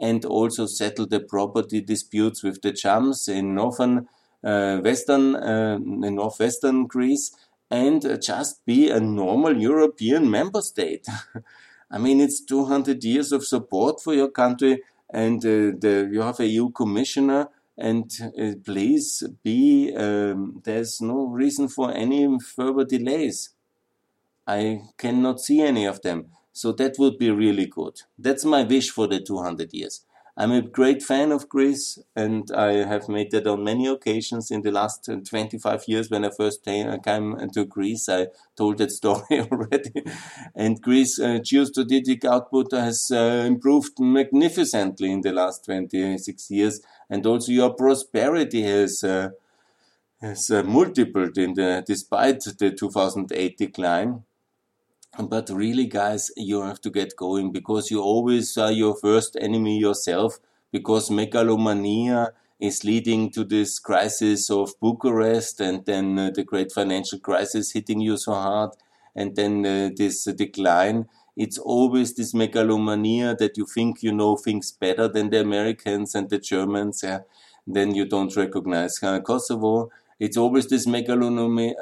and 0.00 0.24
also 0.24 0.66
settle 0.66 1.06
the 1.06 1.20
property 1.20 1.80
disputes 1.80 2.42
with 2.42 2.62
the 2.62 2.72
Chams 2.72 3.28
in 3.28 3.54
northern, 3.54 4.08
uh, 4.44 4.78
western, 4.78 5.36
uh, 5.36 5.78
in 5.82 6.14
northwestern 6.14 6.86
Greece, 6.86 7.30
and 7.72 8.20
just 8.20 8.64
be 8.66 8.90
a 8.90 9.00
normal 9.00 9.56
European 9.56 10.30
member 10.30 10.60
state. 10.60 11.06
I 11.90 11.96
mean, 11.96 12.20
it's 12.20 12.44
200 12.44 13.02
years 13.02 13.32
of 13.32 13.46
support 13.46 14.02
for 14.02 14.12
your 14.14 14.30
country, 14.30 14.82
and 15.10 15.44
uh, 15.44 15.72
the, 15.80 16.10
you 16.12 16.20
have 16.20 16.38
a 16.40 16.46
EU 16.46 16.70
commissioner, 16.70 17.48
and 17.78 18.10
uh, 18.38 18.52
please 18.62 19.22
be, 19.42 19.94
um, 19.96 20.60
there's 20.64 21.00
no 21.00 21.26
reason 21.28 21.68
for 21.68 21.90
any 21.92 22.38
further 22.38 22.84
delays. 22.84 23.50
I 24.46 24.82
cannot 24.98 25.40
see 25.40 25.62
any 25.62 25.86
of 25.86 26.02
them. 26.02 26.26
So 26.52 26.72
that 26.72 26.98
would 26.98 27.16
be 27.16 27.30
really 27.30 27.66
good. 27.66 28.02
That's 28.18 28.44
my 28.44 28.64
wish 28.64 28.90
for 28.90 29.06
the 29.06 29.20
200 29.20 29.72
years. 29.72 30.04
I'm 30.34 30.50
a 30.50 30.62
great 30.62 31.02
fan 31.02 31.30
of 31.30 31.48
Greece, 31.50 31.98
and 32.16 32.50
I 32.52 32.86
have 32.86 33.06
made 33.06 33.32
that 33.32 33.46
on 33.46 33.64
many 33.64 33.86
occasions 33.86 34.50
in 34.50 34.62
the 34.62 34.70
last 34.70 35.06
uh, 35.08 35.16
25 35.16 35.84
years. 35.86 36.08
When 36.08 36.24
I 36.24 36.30
first 36.30 36.64
came 36.64 36.86
to 36.88 37.64
Greece, 37.66 38.08
I 38.08 38.28
told 38.56 38.78
that 38.78 38.92
story 38.92 39.40
already. 39.52 40.02
and 40.54 40.80
Greece 40.80 41.20
uh, 41.20 41.38
geostrategic 41.38 42.24
output 42.24 42.72
has 42.72 43.10
uh, 43.10 43.44
improved 43.46 44.00
magnificently 44.00 45.12
in 45.12 45.20
the 45.20 45.32
last 45.32 45.66
26 45.66 46.50
years, 46.50 46.80
and 47.10 47.26
also 47.26 47.52
your 47.52 47.74
prosperity 47.74 48.62
has 48.62 49.04
uh, 49.04 49.30
has 50.22 50.50
uh, 50.50 50.62
multiplied 50.62 51.36
in 51.36 51.52
the 51.54 51.84
despite 51.86 52.40
the 52.58 52.70
2008 52.70 53.58
decline. 53.58 54.24
But 55.18 55.50
really, 55.50 55.86
guys, 55.86 56.30
you 56.36 56.62
have 56.62 56.80
to 56.80 56.90
get 56.90 57.16
going 57.16 57.52
because 57.52 57.90
you 57.90 58.00
always 58.00 58.56
are 58.56 58.72
your 58.72 58.96
first 58.96 59.36
enemy 59.38 59.78
yourself 59.78 60.38
because 60.72 61.10
megalomania 61.10 62.32
is 62.58 62.82
leading 62.82 63.30
to 63.32 63.44
this 63.44 63.78
crisis 63.78 64.50
of 64.50 64.72
Bucharest 64.80 65.60
and 65.60 65.84
then 65.84 66.18
uh, 66.18 66.30
the 66.30 66.44
great 66.44 66.72
financial 66.72 67.18
crisis 67.18 67.72
hitting 67.72 68.00
you 68.00 68.16
so 68.16 68.32
hard 68.32 68.70
and 69.14 69.36
then 69.36 69.66
uh, 69.66 69.90
this 69.94 70.26
uh, 70.26 70.32
decline. 70.32 71.06
It's 71.36 71.58
always 71.58 72.14
this 72.14 72.32
megalomania 72.32 73.34
that 73.36 73.58
you 73.58 73.66
think 73.66 74.02
you 74.02 74.12
know 74.12 74.36
things 74.36 74.72
better 74.72 75.08
than 75.08 75.28
the 75.28 75.40
Americans 75.40 76.14
and 76.14 76.30
the 76.30 76.38
Germans. 76.38 77.02
Yeah? 77.02 77.20
Then 77.66 77.94
you 77.94 78.06
don't 78.06 78.34
recognize 78.34 79.02
uh, 79.02 79.20
Kosovo 79.20 79.90
it's 80.22 80.36
always 80.36 80.68
this 80.68 80.86
megalomania 80.86 81.74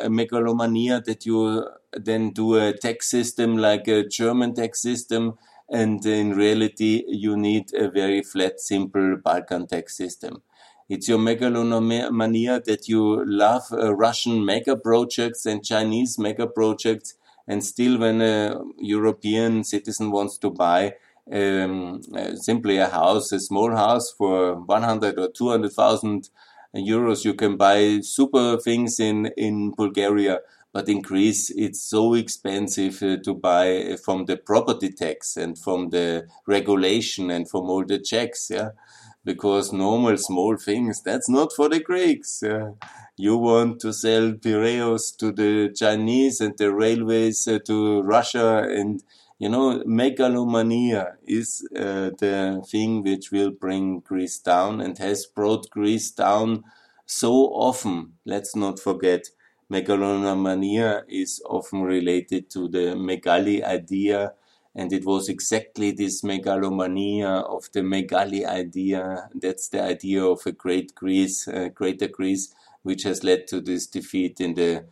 that 1.02 1.26
you 1.26 1.68
then 1.92 2.30
do 2.30 2.54
a 2.54 2.72
tax 2.72 3.10
system 3.10 3.58
like 3.58 3.86
a 3.86 4.08
German 4.08 4.54
tax 4.54 4.80
system, 4.80 5.36
and 5.68 6.06
in 6.06 6.32
reality, 6.32 7.04
you 7.06 7.36
need 7.36 7.74
a 7.74 7.90
very 7.90 8.22
flat, 8.22 8.58
simple 8.58 9.18
Balkan 9.22 9.66
tax 9.66 9.94
system. 9.94 10.42
It's 10.88 11.06
your 11.06 11.18
megalomania 11.18 12.62
that 12.64 12.88
you 12.88 13.22
love 13.26 13.64
uh, 13.72 13.94
Russian 13.94 14.42
mega 14.42 14.74
projects 14.74 15.44
and 15.44 15.62
Chinese 15.62 16.18
mega 16.18 16.46
projects, 16.46 17.16
and 17.46 17.62
still, 17.62 17.98
when 17.98 18.22
a 18.22 18.58
European 18.78 19.64
citizen 19.64 20.10
wants 20.12 20.38
to 20.38 20.48
buy 20.48 20.94
um, 21.30 22.00
uh, 22.16 22.34
simply 22.36 22.78
a 22.78 22.88
house, 22.88 23.32
a 23.32 23.38
small 23.38 23.76
house 23.76 24.10
for 24.16 24.54
100 24.54 25.18
or 25.18 25.30
200,000 25.30 26.30
euros 26.74 27.24
you 27.24 27.34
can 27.34 27.56
buy 27.56 28.00
super 28.02 28.56
things 28.58 29.00
in 29.00 29.26
in 29.36 29.72
Bulgaria 29.72 30.40
but 30.72 30.88
in 30.88 31.02
Greece 31.02 31.50
it's 31.50 31.82
so 31.82 32.14
expensive 32.14 33.02
uh, 33.02 33.16
to 33.24 33.34
buy 33.34 33.96
from 34.04 34.26
the 34.26 34.36
property 34.36 34.90
tax 34.90 35.36
and 35.36 35.58
from 35.58 35.90
the 35.90 36.26
regulation 36.46 37.30
and 37.30 37.48
from 37.48 37.68
all 37.70 37.84
the 37.84 37.98
checks 37.98 38.50
yeah 38.50 38.70
because 39.24 39.72
normal 39.72 40.16
small 40.16 40.56
things 40.56 41.02
that's 41.02 41.28
not 41.28 41.52
for 41.52 41.68
the 41.68 41.80
Greeks 41.80 42.40
yeah? 42.42 42.70
you 43.16 43.36
want 43.36 43.80
to 43.80 43.92
sell 43.92 44.32
Piraeus 44.32 45.10
to 45.16 45.32
the 45.32 45.72
Chinese 45.74 46.40
and 46.40 46.56
the 46.56 46.72
railways 46.72 47.46
uh, 47.46 47.58
to 47.66 48.00
Russia 48.02 48.66
and 48.68 49.02
you 49.40 49.48
know, 49.48 49.82
megalomania 49.86 51.16
is 51.26 51.66
uh, 51.74 52.10
the 52.18 52.62
thing 52.70 53.02
which 53.02 53.32
will 53.32 53.50
bring 53.50 54.00
Greece 54.00 54.38
down 54.38 54.82
and 54.82 54.98
has 54.98 55.24
brought 55.24 55.70
Greece 55.70 56.10
down 56.10 56.62
so 57.06 57.32
often. 57.54 58.12
Let's 58.26 58.54
not 58.54 58.78
forget, 58.78 59.30
megalomania 59.70 61.04
is 61.08 61.42
often 61.48 61.80
related 61.80 62.50
to 62.50 62.68
the 62.68 62.94
megali 62.94 63.64
idea, 63.64 64.34
and 64.74 64.92
it 64.92 65.06
was 65.06 65.30
exactly 65.30 65.90
this 65.92 66.22
megalomania 66.22 67.30
of 67.30 67.66
the 67.72 67.80
megali 67.80 68.44
idea. 68.46 69.30
That's 69.34 69.70
the 69.70 69.82
idea 69.82 70.22
of 70.22 70.42
a 70.44 70.52
great 70.52 70.94
Greece, 70.94 71.48
uh, 71.48 71.68
greater 71.74 72.08
Greece, 72.08 72.54
which 72.82 73.04
has 73.04 73.24
led 73.24 73.46
to 73.48 73.62
this 73.62 73.86
defeat 73.86 74.38
in 74.38 74.52
the 74.52 74.84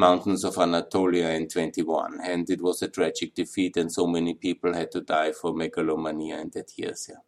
mountains 0.00 0.44
of 0.44 0.56
Anatolia 0.56 1.28
in 1.30 1.46
21. 1.46 2.18
And 2.24 2.48
it 2.48 2.62
was 2.62 2.82
a 2.82 2.88
tragic 2.88 3.34
defeat, 3.34 3.76
and 3.76 3.92
so 3.92 4.06
many 4.06 4.34
people 4.34 4.74
had 4.74 4.90
to 4.92 5.00
die 5.02 5.32
for 5.32 5.52
megalomania 5.54 6.40
in 6.40 6.50
that 6.54 6.72
years. 6.76 7.06
Yeah. 7.08 7.22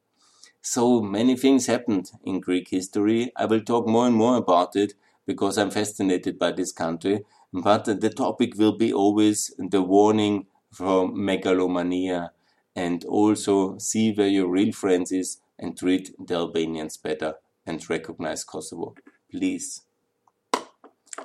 So 0.62 1.02
many 1.02 1.36
things 1.36 1.66
happened 1.66 2.10
in 2.24 2.40
Greek 2.40 2.68
history. 2.70 3.32
I 3.36 3.44
will 3.46 3.60
talk 3.62 3.86
more 3.86 4.06
and 4.06 4.16
more 4.16 4.36
about 4.36 4.74
it 4.76 4.94
because 5.26 5.58
I'm 5.58 5.70
fascinated 5.70 6.38
by 6.38 6.52
this 6.52 6.72
country. 6.72 7.24
But 7.52 7.84
the 7.84 8.10
topic 8.10 8.56
will 8.56 8.76
be 8.78 8.92
always 8.92 9.54
the 9.58 9.82
warning 9.82 10.46
from 10.72 11.24
megalomania 11.24 12.32
and 12.74 13.04
also 13.04 13.76
see 13.78 14.14
where 14.14 14.28
your 14.28 14.48
real 14.48 14.72
friends 14.72 15.12
is 15.12 15.38
and 15.58 15.76
treat 15.76 16.14
the 16.18 16.36
Albanians 16.36 16.96
better 16.96 17.34
and 17.66 17.90
recognize 17.90 18.44
Kosovo. 18.44 18.94
Please. 19.30 19.82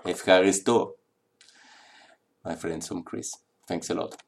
Efcharisto 0.03 0.96
my 2.47 2.55
from 2.88 3.03
Greece. 3.03 3.33
Thanks 3.67 3.89
a 3.89 3.93
lot. 3.93 4.15